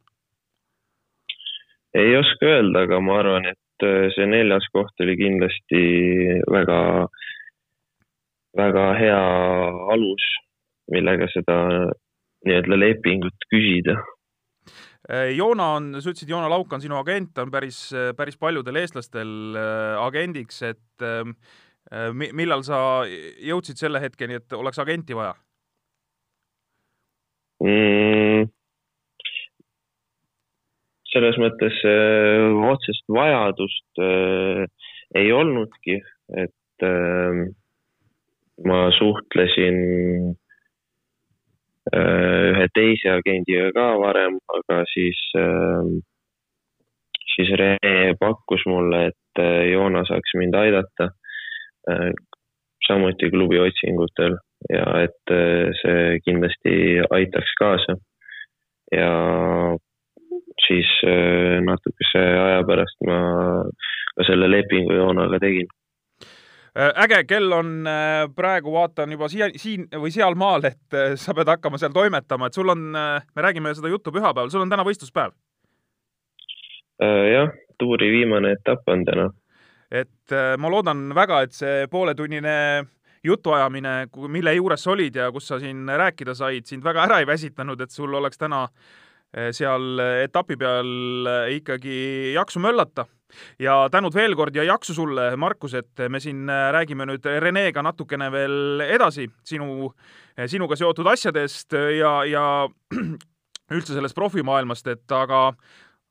[1.98, 5.82] Ei oska öelda, aga ma arvan, et see neljas koht oli kindlasti
[6.50, 6.80] väga,
[8.58, 9.24] väga hea
[9.94, 10.28] alus,
[10.90, 11.58] millega seda
[12.46, 13.98] nii-öelda lepingut küsida.
[15.08, 17.80] Äh, Joona on, sa ütlesid, Joona Lauk on sinu agent, on päris,
[18.16, 21.36] päris paljudel eestlastel äh, agendiks, et ähm,
[21.92, 25.32] äh, millal sa jõudsid selle hetkeni, et oleks agenti vaja
[27.64, 28.50] mm,?
[31.12, 34.64] Selles mõttes äh, otsest vajadust äh,
[35.16, 36.00] ei olnudki,
[36.36, 37.46] et äh,
[38.68, 39.80] ma suhtlesin
[41.88, 45.16] ühe teise agendiga ka varem, aga siis,
[47.32, 49.40] siis Rene pakkus mulle, et
[49.70, 51.06] Joona saaks mind aidata
[52.84, 54.36] samuti klubi otsingutel
[54.68, 55.34] ja et
[55.80, 56.76] see kindlasti
[57.08, 57.96] aitaks kaasa.
[58.92, 59.08] ja
[60.66, 60.88] siis
[61.64, 63.18] natukese aja pärast ma
[64.18, 65.68] ka selle lepingu Joonaga tegin
[66.78, 71.32] Äh, äge, kell on äh, praegu, vaatan juba siia, siin või sealmaal, et äh, sa
[71.34, 74.84] pead hakkama seal toimetama, et sul on, me räägime seda juttu pühapäeval, sul on täna
[74.86, 75.34] võistluspäev.
[77.32, 79.26] jah, tuuri viimane etapp on täna.
[79.90, 82.54] et ma loodan väga, et see pooletunnine
[83.24, 83.94] jutuajamine,
[84.28, 87.80] mille juures sa olid ja kus sa siin rääkida said, sind väga ära ei väsitanud,
[87.80, 88.68] et sul oleks täna
[89.52, 93.04] seal etapi peal ikkagi jaksu möllata
[93.60, 98.30] ja tänud veel kord ja jaksu sulle, Markus, et me siin räägime nüüd Renega natukene
[98.32, 99.90] veel edasi sinu,
[100.46, 102.46] sinuga seotud asjadest ja, ja
[103.76, 105.50] üldse sellest profimaailmast, et aga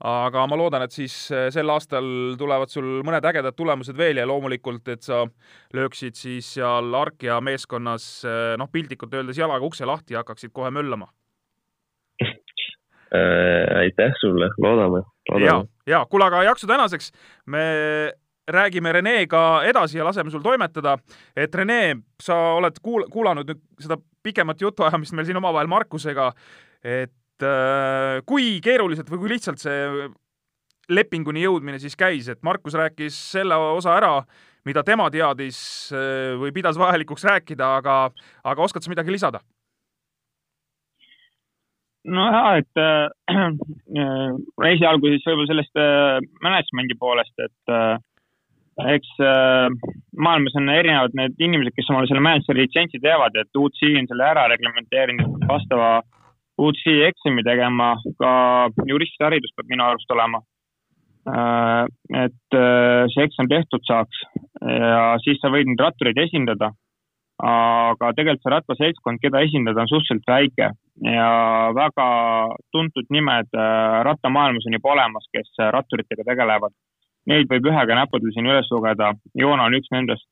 [0.05, 4.85] aga ma loodan, et siis sel aastal tulevad sul mõned ägedad tulemused veel ja loomulikult,
[4.93, 5.23] et sa
[5.73, 8.05] lööksid siis seal Arkia meeskonnas
[8.61, 11.09] noh, piltlikult öeldes jalaga ukse lahti ja hakkaksid kohe möllama.
[13.11, 15.45] Aitäh sulle, loodame, loodame.
[15.45, 17.11] ja, ja kuule, aga jaksu tänaseks.
[17.45, 17.63] me
[18.47, 20.97] räägime Renega edasi ja laseme sul toimetada.
[21.35, 26.31] et Rene, sa oled kuul-, kuulanud nüüd seda pikemat jutuajamist meil siin omavahel Markusega,
[26.83, 30.07] et äh, kui keeruliselt või kui lihtsalt see
[30.89, 34.13] lepinguni jõudmine siis käis, et Markus rääkis selle osa ära,
[34.67, 35.59] mida tema teadis
[35.91, 37.99] äh, või pidas vajalikuks rääkida, aga,
[38.43, 39.43] aga oskad sa midagi lisada?
[42.07, 44.35] Nojah, et äh,
[44.71, 47.95] esialgu siis võib-olla sellest äh, management'i poolest, et äh,
[48.95, 49.67] eks äh,
[50.17, 54.29] maailmas on erinevad need inimesed, kes omale selle manager'i litsentsi teevad, et UC on selle
[54.31, 55.97] ära reglementeerinud, vastava
[56.57, 58.31] UC eksami tegema, ka
[58.89, 60.41] juristiharidus peab minu arust olema
[61.29, 61.85] äh,.
[62.25, 64.25] et äh, see eksam tehtud saaks
[64.63, 66.71] ja siis sa võid neid rattureid esindada
[67.43, 70.71] aga tegelikult see rattaseltskond, keda esindada, on suhteliselt väike
[71.05, 71.29] ja
[71.75, 72.07] väga
[72.71, 76.73] tuntud nimed äh, rattamaailmas on juba olemas, kes äh, ratturitega tegelevad.
[77.27, 80.29] Neid võib ühega näppudel siin üles lugeda, Joona on üks nendest,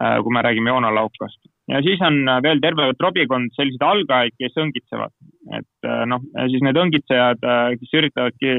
[0.00, 1.40] äh, kui me räägime Joona Laukast.
[1.68, 5.12] ja siis on veel terve trobikond selliseid algajaid, kes õngitsevad,
[5.58, 7.42] et noh, siis need õngitsejad,
[7.80, 8.52] kes üritavadki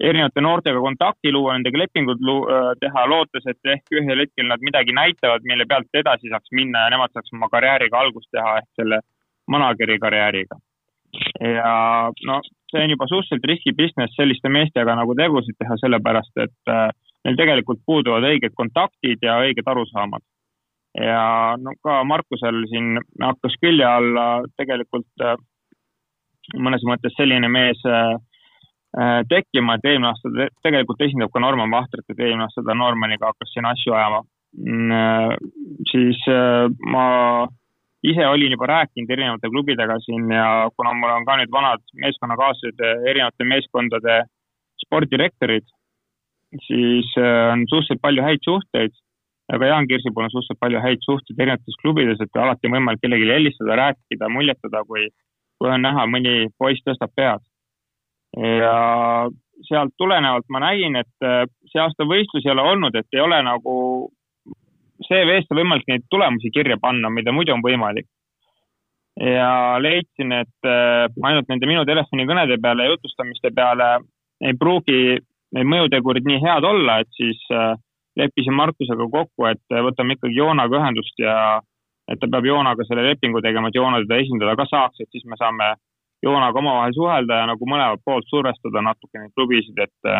[0.00, 4.94] erinevate noortega kontakti luua, nendega lepingud äh, teha, lootes, et ehk ühel hetkel nad midagi
[4.96, 9.00] näitavad, mille pealt edasi saaks minna ja nemad saaks oma karjääriga algust teha ehk selle
[9.48, 10.58] manageri karjääriga.
[11.40, 16.72] ja no see on juba suhteliselt riski business selliste meestega nagu tegusid teha, sellepärast et
[16.72, 16.88] äh,
[17.24, 20.24] neil tegelikult puuduvad õiged kontaktid ja õiged arusaamad.
[21.00, 25.36] ja no ka Markusel siin hakkas külje alla tegelikult äh,
[26.56, 28.16] mõnes mõttes selline mees äh,
[29.28, 33.52] tekkima, et eelmine aasta tegelikult esindab ka Norman Vahtrit, et eelmine aasta ta Normaniga hakkas
[33.52, 34.22] siin asju ajama.
[34.56, 35.34] Mm,
[35.90, 36.22] siis
[36.88, 37.04] ma
[38.10, 42.84] ise olin juba rääkinud erinevate klubidega siin ja kuna mul on ka nüüd vanad meeskonnakaaslased,
[43.10, 44.20] erinevate meeskondade
[44.84, 45.66] sportdirektorid,
[46.66, 48.94] siis on suhteliselt palju häid suhteid.
[49.52, 53.02] Ja ka Jaan Kirsipul on suhteliselt palju häid suhteid erinevates klubides, et alati on võimalik
[53.02, 55.06] kellelegi helistada, rääkida, muljetada, kui,
[55.58, 57.44] kui on näha, mõni poiss tõstab pead.
[58.36, 58.76] Ja
[59.64, 63.38] sealt tulenevalt ma nägin, et äh, see aasta võistlusi ei ole olnud, et ei ole
[63.46, 63.76] nagu
[65.04, 68.08] CV-sse võimalik neid tulemusi kirja panna, mida muidu on võimalik.
[69.16, 73.86] ja leidsin, et äh, ainult nende minu telefonikõnede peale ja jutustamiste peale
[74.44, 75.16] ei pruugi
[75.56, 77.72] need mõjutegurid nii head olla, et siis äh,
[78.20, 81.36] leppisin Markusega kokku, et võtame ikkagi Joonaga ühendust ja
[82.12, 85.24] et ta peab Joonaga selle lepingu tegema, et Joona teda esindada ka saaks, et siis
[85.24, 85.72] me saame
[86.24, 90.12] Joonaga omavahel suhelda ja nagu mõlemalt poolt survestada natuke neid klubisid, et,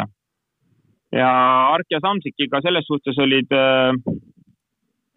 [1.15, 1.31] ja
[1.73, 3.93] Ark ja Samsikiga selles suhtes olid äh,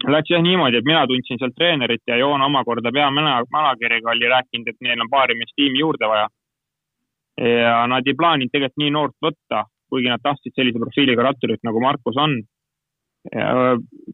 [0.07, 4.85] Läks jah niimoodi, et mina tundsin sealt treenerit ja Joon omakorda peamanageriga oli rääkinud, et
[4.85, 6.29] neil on paari meest tiimi juurde vaja.
[7.39, 11.81] ja nad ei plaaninud tegelikult nii noort võtta, kuigi nad tahtsid sellise profiiliga ratturit nagu
[11.83, 12.39] Markus on.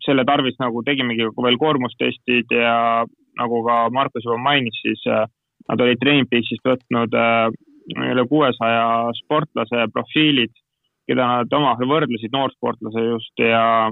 [0.05, 3.05] selle tarvis nagu tegimegi veel koormustestid ja
[3.39, 5.27] nagu ka Markus juba mainis, siis äh,
[5.69, 7.49] nad olid Trainpeaksist võtnud äh,
[8.11, 10.53] üle kuuesaja sportlase profiilid,
[11.05, 13.91] keda nad omavahel võrdlesid, noorsportlase just ja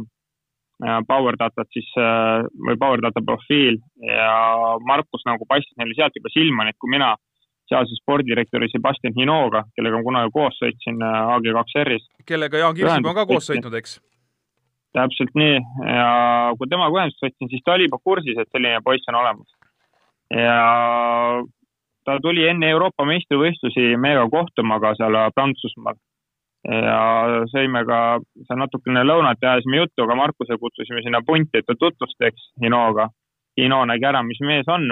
[1.07, 4.31] Power Datat siis äh, või Power Data profiil ja
[4.83, 7.13] Markus nagu paistis neile sealt juba silma, nii et kui mina
[7.71, 12.09] sealse spordidirektori Sebastian Hinoga, kellega ma kunagi koos sõitsin äh, AG2R-is.
[12.27, 13.99] kellega Jaan Kirsip on ka koos sõitnud, eks?
[14.93, 15.57] täpselt nii
[15.89, 16.09] ja
[16.59, 19.55] kui temaga ühendust võtsin, siis ta oli juba kursis, et selline poiss on olemas.
[20.33, 20.57] ja
[22.05, 25.97] ta tuli enne Euroopa meistrivõistlusi meiega kohtuma ka seal Prantsusmaal
[26.63, 27.97] ja sõime ka
[28.47, 33.09] seal natukene lõunat ja ajasime juttu, aga Markuse kutsusime sinna punti, et ta tutvustaks Hinoga.
[33.59, 34.87] Hino nägi ära, mis mees on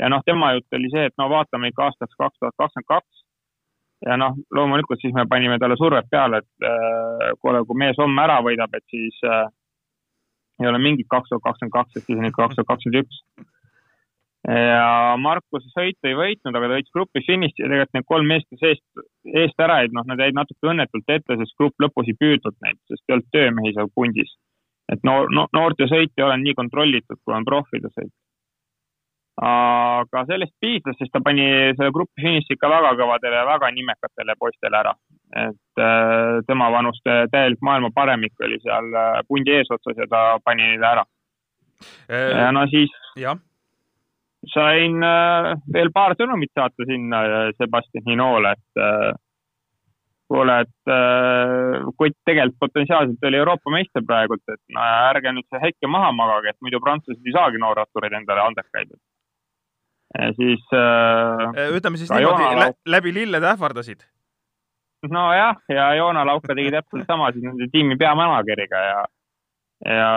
[0.00, 3.24] ja noh, tema jutt oli see, et no vaatame ikka aastaks kaks tuhat kakskümmend kaks.
[4.06, 8.22] ja noh, loomulikult siis me panime talle survet peale, et äh, kuule, kui mees homme
[8.22, 9.48] ära võidab, et siis äh,
[10.62, 13.20] ei ole mingit kaks tuhat kakskümmend kaks, et siis on ikka kaks tuhat kakskümmend üks
[14.48, 18.46] ja Markus sõitu ei võitnud, aga ta võitis grupi finiši ja tegelikult need kolm meest,
[18.48, 19.02] kes eest,
[19.42, 22.80] eest ära jäid, noh, nad jäid natuke õnnetult ette, sest grupp lõpus ei püüdnud neid,
[22.88, 24.32] sest ei olnud töömehi seal pundis.
[24.90, 28.14] et no, no noorte sõit ei ole nii kontrollitud, kui on profide sõit.
[29.44, 31.44] aga sellest piisas, sest ta pani
[31.76, 34.94] selle grupi finiši ikka väga kõvadele, väga nimekatele poistele ära.
[35.36, 40.72] et äh, tema vanuste täielik maailma paremik oli seal äh, pundi eesotsas ja ta pani
[40.72, 41.04] neile ära
[42.08, 42.40] äh,.
[42.40, 43.36] ja no siis jah
[44.48, 49.10] sain äh, veel paar sõnumit saata sinna äh, Sebastian Hinole, et äh,
[50.30, 50.90] kuule, et
[51.98, 56.52] kutt tegelikult potentsiaalselt oli Euroopa meister praegult, et no ärge nüüd see hetke maha magage,
[56.52, 58.92] et muidu prantslased ei saagi noorrattureid endale andekaid.
[60.38, 62.68] siis ütleme siis niimoodi Joona...
[62.94, 64.06] läbi lillede ähvardasid.
[65.10, 69.04] nojah, ja Joona Lauka tegi täpselt sama siis nende tiimi peamanageriga ja,
[69.98, 70.10] ja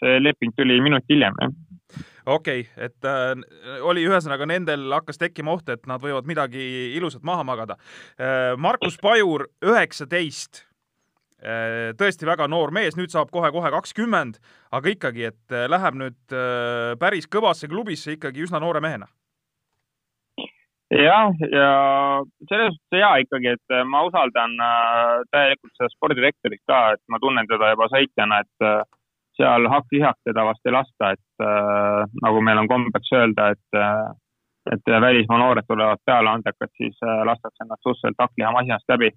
[0.00, 1.52] see leping tuli minut hiljem, jah
[2.26, 6.62] okei okay,, et äh, oli ühesõnaga nendel hakkas tekkima oht, et nad võivad midagi
[6.96, 7.78] ilusat maha magada
[8.18, 8.54] äh,.
[8.58, 10.64] Markus Pajur, üheksateist
[11.42, 11.92] äh,.
[11.98, 14.40] tõesti väga noor mees, nüüd saab kohe-kohe kakskümmend,
[14.74, 19.10] aga ikkagi, et äh, läheb nüüd äh, päris kõvasse klubisse ikkagi üsna noore mehena
[20.90, 21.70] jah, ja
[22.48, 27.18] selles suhtes hea ikkagi, et äh, ma usaldan äh, täielikult seda spordirektorit ka, et ma
[27.22, 28.82] tunnen teda juba sõitjana, et äh,
[29.36, 34.06] seal hakk-lihaks teda vast ei lasta, et äh, nagu meil on kombeks öelda, et äh,
[34.72, 39.12] et välismaa noored tulevad peale andekad, siis äh, lastakse nad suhteliselt hakklihamasinast läbi.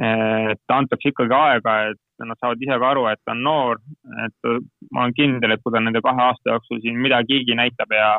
[0.00, 3.80] et antakse ikkagi aega, et nad saavad ise ka aru, et ta on noor,
[4.24, 4.50] et
[4.94, 8.12] ma olen kindel, et kui ta nende kahe aasta jooksul siin midagigi näitab ja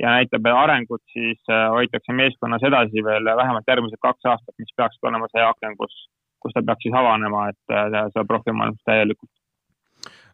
[0.00, 5.10] ja näitab arengut, siis äh, hoitakse meeskonnas edasi veel vähemalt järgmised kaks aastat, mis peakski
[5.10, 5.98] olema see aken, kus,
[6.40, 9.39] kus ta peaks siis avanema, et äh, seda profimaailmas täielikult Äh,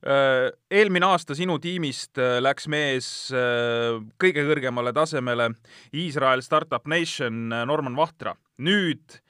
[0.06, 5.50] eelmine aasta sinu tiimist äh, läks mees äh, kõige kõrgemale tasemele
[5.96, 8.36] Iisrael Startup Nation Norman Vahtra.
[8.58, 9.20] nüüd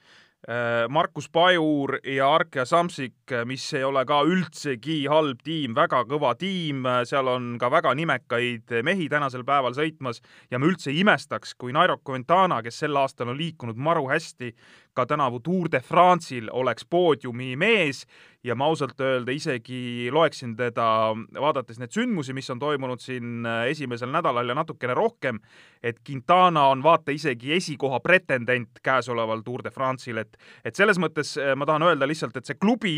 [0.89, 6.85] Markus Pajur ja Arkea Samsik, mis ei ole ka üldsegi halb tiim, väga kõva tiim,
[7.09, 11.75] seal on ka väga nimekaid mehi tänasel päeval sõitmas ja ma üldse ei imestaks, kui
[11.75, 14.53] Nairo Quintana, kes sel aastal on liikunud maru hästi,
[14.97, 18.03] ka tänavu Tour de France'il oleks poodiumi mees
[18.43, 20.87] ja ma ausalt öelda isegi loeksin teda,
[21.39, 25.41] vaadates neid sündmusi, mis on toimunud siin äh, esimesel nädalal ja natukene rohkem,
[25.83, 31.35] et Quintana on vaata isegi esikoha pretendent käesoleval Tour de France'il, et, et selles mõttes
[31.41, 32.97] äh, ma tahan öelda lihtsalt, et see klubi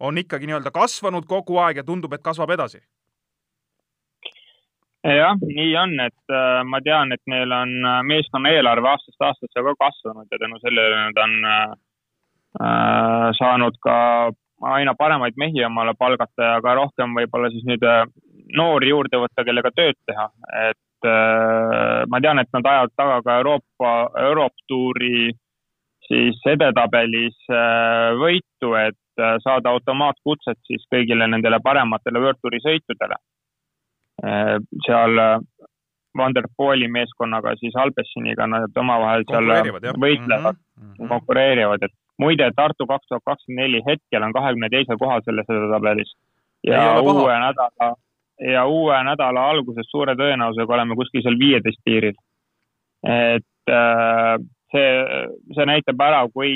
[0.00, 2.80] on ikkagi nii-öelda kasvanud kogu aeg ja tundub, et kasvab edasi
[5.16, 9.64] jah, nii on, et äh, ma tean, et neil on äh, meeskonna eelarve aastast aastasse
[9.66, 11.72] ka kasvanud ja tänu sellele nad on äh,
[12.60, 13.96] äh, saanud ka
[14.74, 18.04] aina paremaid mehi omale palgata ja ka rohkem võib-olla siis nüüd äh,
[18.58, 20.28] noori juurde võtta, kellega tööd teha,
[20.70, 21.08] et
[22.10, 25.28] ma tean, et nad ajavad taga ka Euroopa, Euroopa tuuri
[26.08, 27.36] siis edetabelis
[28.18, 33.20] võitu, et saada automaatkutset siis kõigile nendele parematele Touri sõitudele
[34.86, 35.38] seal äh,
[36.18, 39.52] Vanderpooli meeskonnaga, siis Alpessiniga nad omavahel seal
[40.00, 41.08] võitlevad mm, -hmm.
[41.08, 46.14] konkureerivad, et muide, Tartu kaks tuhat kakskümmend neli hetkel on kahekümne teisel kohal selles edetabelis.
[46.66, 47.94] ja uue nädala,
[48.52, 52.16] ja uue nädala alguses suure tõenäosusega oleme kuskil seal viieteist piiril.
[53.06, 54.38] et äh,
[54.72, 54.90] see,
[55.54, 56.52] see näitab ära, kui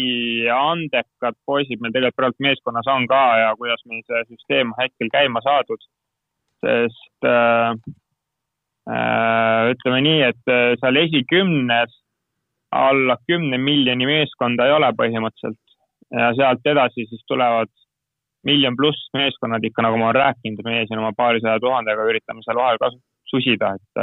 [0.55, 5.43] andekad poisid meil tegelikult praegu meeskonnas on ka ja kuidas meil see süsteem hetkel käima
[5.45, 5.81] saadud.
[6.63, 7.75] Sest äh,
[8.91, 11.99] äh, ütleme nii, et äh, seal esikümnes
[12.73, 15.59] alla kümne miljoni meeskonda ei ole põhimõtteliselt.
[16.13, 17.71] Ja sealt edasi siis tulevad
[18.45, 22.59] miljon pluss meeskonnad ikka, nagu ma olen rääkinud, meie siin oma paarisaja tuhandega üritame seal
[22.61, 22.91] vahel ka
[23.31, 24.03] susida, et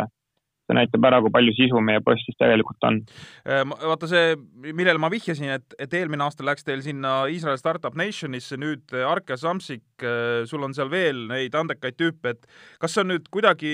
[0.69, 3.01] see näitab ära, kui palju sisu meie postis tegelikult on.
[3.49, 4.35] Äh, vaata see,
[4.69, 9.37] millele ma vihjasin, et, et eelmine aasta läks teil sinna Iisraeli Startup Nationisse, nüüd Arke
[9.39, 12.47] Samsik, äh, sul on seal veel neid andekaid tüüpe, et
[12.81, 13.73] kas see on nüüd kuidagi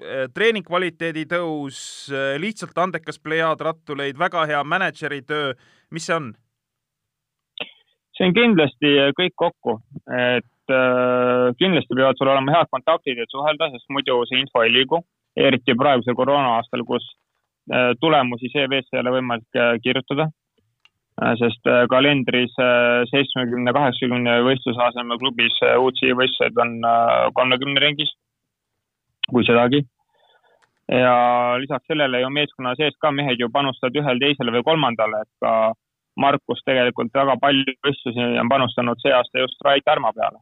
[0.00, 1.80] äh, treening kvaliteedi tõus,
[2.42, 5.54] lihtsalt andekas plejaad rattuleid, väga hea mänedžeri töö,
[5.90, 6.34] mis see on?
[8.16, 9.74] see on kindlasti kõik kokku,
[10.08, 14.72] et äh, kindlasti peavad sul olema head kontaktid, et suhelda, sest muidu see info ei
[14.72, 15.02] liigu
[15.36, 17.06] eriti praegusel koroona-aastal, kus
[17.72, 20.28] äh, tulemusi CV-sse ei ole võimalik äh, kirjutada.
[21.16, 22.54] Äh, sest kalendris
[23.12, 26.78] seitsmekümne, kaheksakümne võistluse asemel klubis UCI võistlused on
[27.36, 28.12] kolmekümne ringis,
[29.30, 29.84] kui sedagi.
[30.86, 35.32] ja lisaks sellele ju meeskonna sees ka mehed ju panustavad ühele, teisele või kolmandale, et
[35.42, 35.72] ka
[36.16, 40.38] Markus tegelikult väga palju võistlusi on panustanud see aasta just Rait Härma peale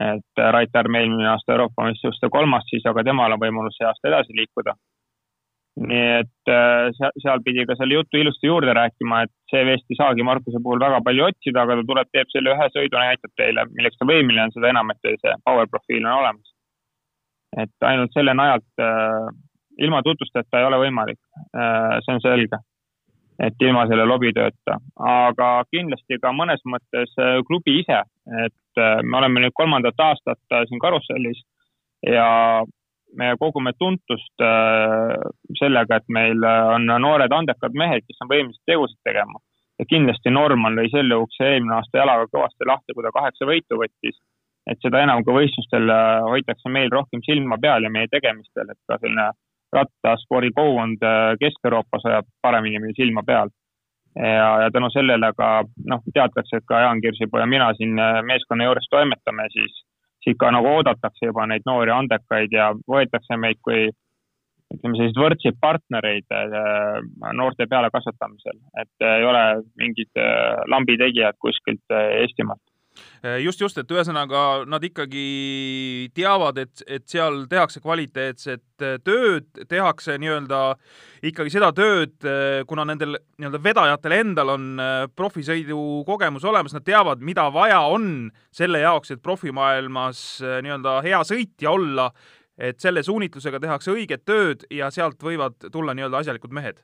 [0.00, 4.10] et Rait Härm eelmine aasta Euroopa meistrivõistluste kolmas siis, aga temal on võimalus see aasta
[4.10, 4.74] edasi liikuda.
[5.76, 6.90] nii et äh,
[7.20, 11.02] seal, pidi ka selle jutu ilusti juurde rääkima, et CV-st ei saagi Markuse puhul väga
[11.04, 14.54] palju otsida, aga ta tuleb, teeb selle ühe sõidu, näitab teile, milleks ta võimeline on,
[14.54, 16.54] seda enam, et teil see power profiil on olemas.
[17.56, 19.28] et ainult selle najalt äh,
[19.84, 21.20] ilma tutvusteta ei ole võimalik
[21.56, 22.60] äh,, see on selge
[23.36, 27.12] et ilma selle lobitööta, aga kindlasti ka mõnes mõttes
[27.48, 27.98] klubi ise,
[28.44, 31.42] et me oleme nüüd kolmandat aastat äh, siin karussellis
[32.06, 32.28] ja
[33.16, 34.42] me kogume tuntust
[35.56, 39.40] sellega, et meil on noored andekad mehed, kes on võimelised tegusid tegema.
[39.78, 43.78] ja kindlasti Norman lõi selle ukse eelmine aasta jalaga kõvasti lahti, kui ta kaheksa võitu
[43.80, 44.18] võttis.
[44.70, 45.88] et seda enam kui võistlustel
[46.28, 49.30] hoitakse meil rohkem silma peal ja meie tegemistel, et ka selline
[49.74, 53.50] rattaspordikogukond äh, Kesk-Euroopas hoiab paremini meil silma peal.
[54.16, 55.50] Ja, ja tänu sellele ka
[55.90, 59.82] noh, teatakse, et ka Jaan Kirsipuu ja mina siin äh, meeskonna juures toimetame, siis,
[60.24, 63.88] siis ka nagu oodatakse juba neid noori andekaid ja võetakse meid kui
[64.74, 67.02] ütleme, selliseid võrdseid partnereid äh,
[67.32, 69.44] noorte pealekasvatamisel, et ei ole
[69.82, 70.24] mingid
[70.72, 72.64] lambitegijad kuskilt Eestimaalt
[73.42, 75.24] just, just, et ühesõnaga nad ikkagi
[76.16, 80.60] teavad, et, et seal tehakse kvaliteetset eh, tööd, tehakse nii-öelda
[81.26, 84.66] ikkagi seda tööd, eh, kuna nendel nii-öelda vedajatel endal on
[85.16, 85.78] profisõidu
[86.08, 90.24] kogemus olemas, nad teavad, mida vaja on selle jaoks, et profimaailmas
[90.64, 92.10] nii-öelda hea sõitja olla,
[92.56, 96.80] et selle suunitlusega tehakse õiget tööd ja sealt võivad tulla nii-öelda asjalikud mehed.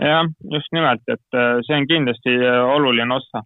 [0.00, 2.32] Jah, just nimelt, et see on kindlasti
[2.74, 3.44] oluline osa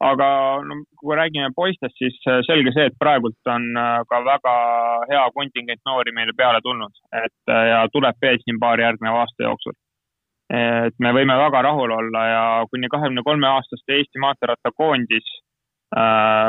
[0.00, 0.28] aga
[0.66, 4.54] no kui räägime poistest, siis äh, selge see, et praegult on äh, ka väga
[5.10, 6.94] hea kontingent noori meile peale tulnud,
[7.24, 9.76] et äh, ja tuleb veel siin paari järgneva aasta jooksul.
[10.48, 15.26] et me võime väga rahul olla ja kuni kahekümne kolme aastaste Eesti maanteerattakoondis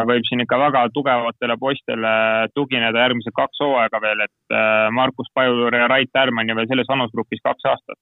[0.07, 2.13] võib siin ikka väga tugevatele poistele
[2.55, 4.55] tugineda järgmised kaks hooaega veel, et
[4.95, 7.99] Markus Pajur ja Rait Härman ja veel selles vanusgrupis kaks aastat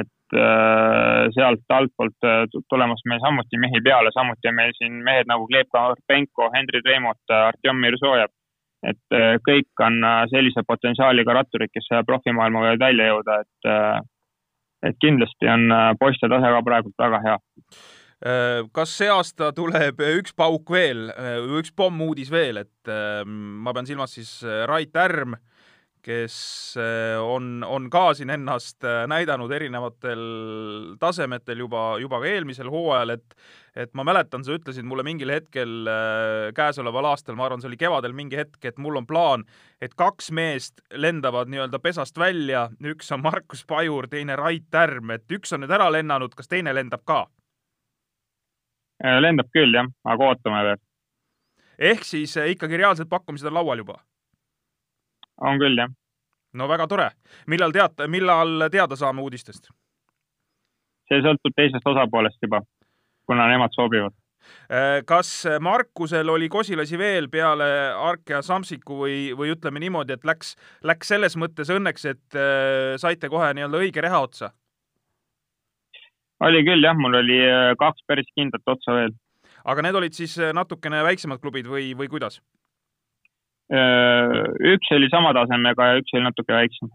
[0.00, 5.46] et sealt altpoolt äh, tulemas meil samuti mehi peale, samuti on meil siin mehed nagu
[5.50, 8.32] Gleb Karpenko, Henri Treimot, Artjom Mirzojev.
[8.82, 10.00] et äh, kõik on
[10.32, 13.68] sellise potentsiaaliga ratturid, kes profimaailma võivad välja jõuda, et,
[14.88, 15.68] et kindlasti on
[16.00, 17.36] poiste tase ka praegult väga hea
[18.70, 21.08] kas see aasta tuleb üks pauk veel,
[21.58, 22.90] üks pommuudis veel, et
[23.26, 24.36] ma pean silmas siis
[24.70, 25.34] Rait Härm
[26.02, 26.36] kes
[26.80, 30.22] eh, on, on ka siin ennast eh, näidanud erinevatel
[31.00, 33.36] tasemetel juba, juba ka eelmisel hooajal, et
[33.72, 37.78] et ma mäletan, sa ütlesid mulle mingil hetkel äh, käesoleval aastal, ma arvan, see oli
[37.80, 39.46] kevadel mingi hetk, et mul on plaan,
[39.80, 45.24] et kaks meest lendavad nii-öelda pesast välja, üks on Markus Pajur, teine Rait Härm, et
[45.32, 47.24] üks on nüüd ära lennanud, kas teine lendab ka?
[49.02, 50.82] lendab küll jah, aga ootame veel.
[51.90, 53.96] ehk siis ikkagi reaalsed pakkumised on laual juba
[55.40, 55.92] on küll, jah.
[56.52, 57.10] no väga tore.
[57.46, 59.70] millal teata, millal teada saame uudistest?
[61.12, 62.62] see sõltub teisest osapoolest juba,
[63.28, 64.14] kuna nemad sobivad.
[64.72, 70.26] Äh, kas Markusel oli kosilasi veel peale Arke ja Samsiku või, või ütleme niimoodi, et
[70.26, 74.52] läks, läks selles mõttes õnneks, et äh, saite kohe nii-öelda õige reha otsa?
[76.42, 79.14] oli küll jah, mul oli äh, kaks päris kindlat otsa veel.
[79.62, 82.40] aga need olid siis natukene väiksemad klubid või, või kuidas?
[83.72, 84.40] Äh,
[84.74, 86.90] üks oli sama tasemega ja üks oli natuke väiksem.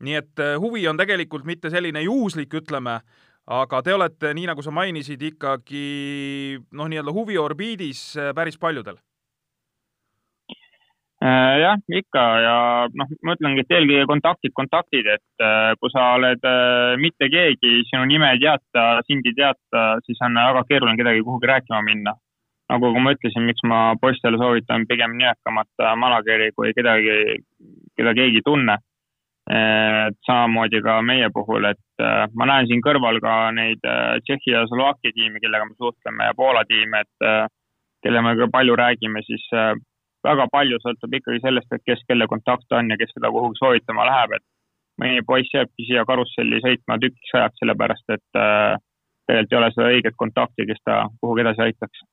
[0.00, 3.00] nii et huvi on tegelikult mitte selline juhuslik, ütleme,
[3.44, 8.04] aga te olete, nii nagu sa mainisid, ikkagi noh, nii-öelda huviorbiidis
[8.34, 8.96] päris paljudel
[11.20, 12.52] Äh, jah, ikka ja
[12.96, 17.82] noh, ma ütlengi, et eelkõige kontaktid, kontaktid, et äh, kui sa oled äh, mitte keegi,
[17.90, 22.14] sinu nime ei teata, sind ei teata, siis on väga keeruline kedagi kuhugi rääkima minna.
[22.70, 27.40] Nagu ma ütlesin, miks ma poistele soovitan pigem nimekamat manageri kui kedagi,
[27.98, 28.78] keda keegi ei tunne.
[29.50, 32.02] et samamoodi ka meie puhul, et
[32.38, 36.62] ma näen siin kõrval ka neid Tšehhi ja Slovakkia tiime, kellega me suhtleme ja Poola
[36.68, 37.50] tiime, et
[38.04, 39.42] kelle me ka palju räägime, siis
[40.26, 44.06] väga palju sõltub ikkagi sellest, et kes kelle kontakt on ja kes seda kuhugi soovitama
[44.06, 44.46] läheb, et
[45.00, 48.76] mõni poiss jääbki siia karusselli sõitma tükiks ajaks, sellepärast et äh,
[49.30, 52.04] tegelikult ei ole seda õiget kontakti, kes ta kuhugi edasi aitaks.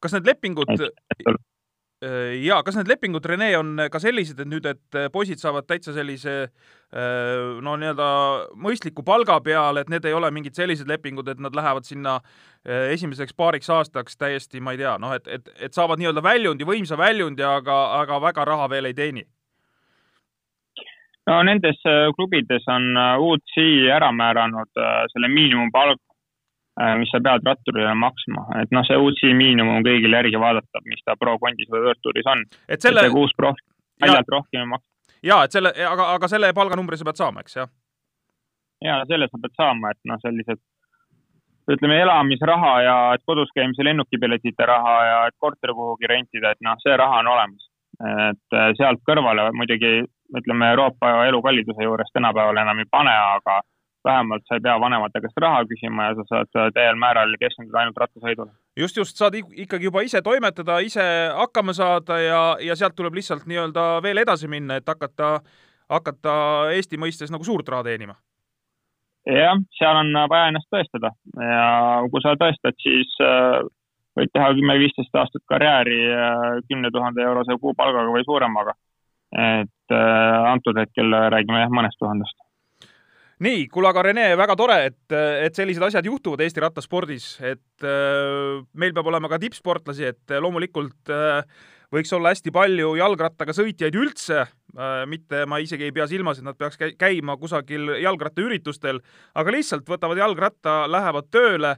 [0.00, 0.74] Kas need lepingud,
[2.04, 5.64] Äh, ja kas need lepingud, Rene, on ka sellised, et nüüd, et äh, poisid saavad
[5.64, 8.08] täitsa sellise äh, no nii-öelda
[8.60, 12.18] mõistliku palga peale, et need ei ole mingid sellised lepingud, et nad lähevad sinna
[12.66, 16.98] esimeseks paariks aastaks täiesti, ma ei tea, noh, et, et, et saavad nii-öelda väljundi, võimsa
[17.00, 19.24] väljundi, aga, aga väga raha veel ei teeni?
[21.26, 21.80] no nendes
[22.14, 23.54] klubides on UC
[23.90, 26.05] ära määranud selle miinimumpalga
[27.00, 31.16] mis sa pead ratturile maksma, et noh, see UCI miinimum kõigil järgi vaadata, mis ta
[31.16, 32.44] pro-kondis või võõrtuuris on.
[32.68, 33.08] et selle.
[33.14, 33.62] kuus prof-,
[34.02, 34.88] väljalt rohkem ei maksa.
[35.24, 37.72] ja, et selle, aga, aga selle palganumbri sa pead saama, eks, jah?
[38.84, 40.60] ja selle sa pead saama, et noh, sellised
[41.72, 46.76] ütleme, elamisraha ja et kodus käimise lennukipiletite raha ja et korteri kuhugi rentida, et noh,
[46.82, 47.70] see raha on olemas.
[47.96, 50.02] et äh, sealt kõrvale muidugi
[50.36, 53.60] ütleme, Euroopa elukalliduse juures tänapäeval enam ei pane, aga
[54.06, 57.82] vähemalt sa ei pea vanemate käest raha küsima ja sa saad äh, täiel määral keskenduda
[57.82, 58.52] ainult rattasõidule.
[58.82, 63.46] just, just, saad ikkagi juba ise toimetada, ise hakkama saada ja, ja sealt tuleb lihtsalt
[63.50, 65.36] nii-öelda veel edasi minna, et hakata,
[65.92, 66.36] hakata
[66.76, 68.16] Eesti mõistes nagu suurt raha teenima.
[69.26, 71.12] jah, seal on vaja ennast tõestada
[71.50, 71.66] ja
[72.12, 73.60] kui sa tõestad, siis äh,
[74.16, 76.00] võid teha kümme-viisteist aastat karjääri
[76.70, 78.78] kümne tuhande eurose kuupalgaga või suuremaga.
[79.36, 82.45] et äh, antud hetkel räägime jah, mõnest tuhandest
[83.44, 88.62] nii, kuule aga Rene, väga tore, et, et sellised asjad juhtuvad Eesti rattaspordis, et äh,
[88.78, 91.42] meil peab olema ka tippsportlasi, et loomulikult äh,
[91.94, 96.48] võiks olla hästi palju jalgrattaga sõitjaid üldse äh,, mitte ma isegi ei pea silmas, et
[96.48, 99.00] nad peaks käima kusagil jalgrattaüritustel,
[99.36, 101.76] aga lihtsalt võtavad jalgratta, lähevad tööle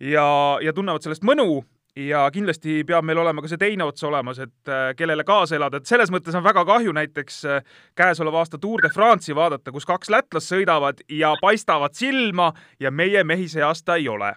[0.00, 0.26] ja,
[0.62, 1.64] ja tunnevad sellest mõnu
[1.96, 5.78] ja kindlasti peab meil olema ka see teine ots olemas, et äh, kellele kaasa elada,
[5.78, 9.86] et selles mõttes on väga kahju näiteks äh, käesoleva aasta Tour de France'i vaadata, kus
[9.86, 14.32] kaks lätlast sõidavad ja paistavad silma ja meie mehi see aasta ei ole.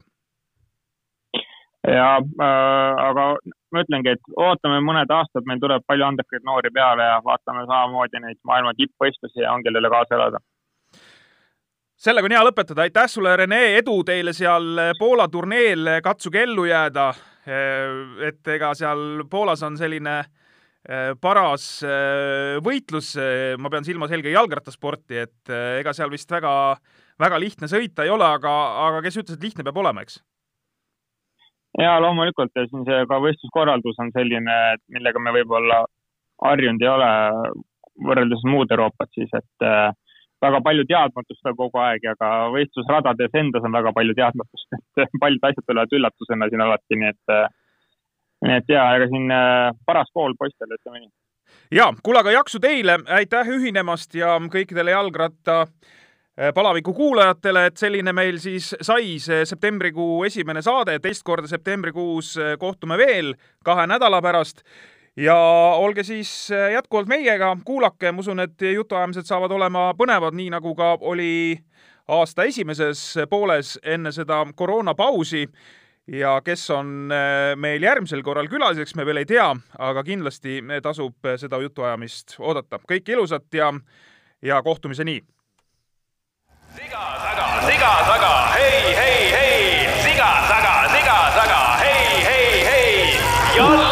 [1.87, 3.25] ja äh, aga
[3.71, 8.21] ma ütlengi, et ootame mõned aastad, meil tuleb palju andekaid noori peale ja vaatame samamoodi
[8.21, 10.43] neid maailma tippvõistlusi ja on kellele kaasa elada.
[11.97, 17.07] Sellega on hea lõpetada, aitäh sulle, Rene, edu teile seal Poola turneel, katsuge ellu jääda
[17.47, 23.13] et ega seal Poolas on selline äh, paras äh, võitlus,
[23.59, 26.53] ma pean silmas eelkõige jalgrattasporti, et ega seal vist väga,
[27.19, 28.55] väga lihtne sõita ei ole, aga,
[28.87, 30.19] aga kes ütles, et lihtne peab olema, eks?
[31.77, 34.53] ja loomulikult ja siin see ka võistluskorraldus on selline,
[34.93, 35.83] millega me võib-olla
[36.45, 37.09] harjunud ei ole
[38.07, 39.91] võrreldes muud Euroopat siis, et äh,
[40.41, 45.21] väga palju teadmatust on kogu aeg ja ka võistlusradades endas on väga palju teadmatust, et
[45.21, 47.37] paljud asjad tulevad üllatusena siin alati, nii et,
[48.45, 51.13] nii et ja, ega siin äh, paras kool poistele, ütleme nii.
[51.79, 58.13] ja, kuule, aga jaksu teile, aitäh ühinemast ja kõikidele jalgratta äh, palaviku kuulajatele, et selline
[58.13, 63.33] meil siis sai see septembrikuu esimene saade, teist korda septembrikuus äh, kohtume veel
[63.65, 64.61] kahe nädala pärast
[65.17, 65.35] ja
[65.75, 70.75] olge siis äh, jätkuvalt meiega, kuulake, ma usun, et jutuajamised saavad olema põnevad, nii nagu
[70.77, 71.57] ka oli
[72.07, 75.47] aasta esimeses pooles enne seda koroonapausi.
[76.07, 81.15] ja kes on äh, meil järgmisel korral külaliseks, me veel ei tea, aga kindlasti tasub
[81.37, 82.79] seda jutuajamist oodata.
[82.79, 83.73] kõike ilusat ja,
[84.41, 85.21] ja kohtumiseni.
[86.75, 93.19] siga taga, siga taga, hei, hei, hei, siga taga, siga taga, hei, hei, hei,
[93.57, 93.86] jalg.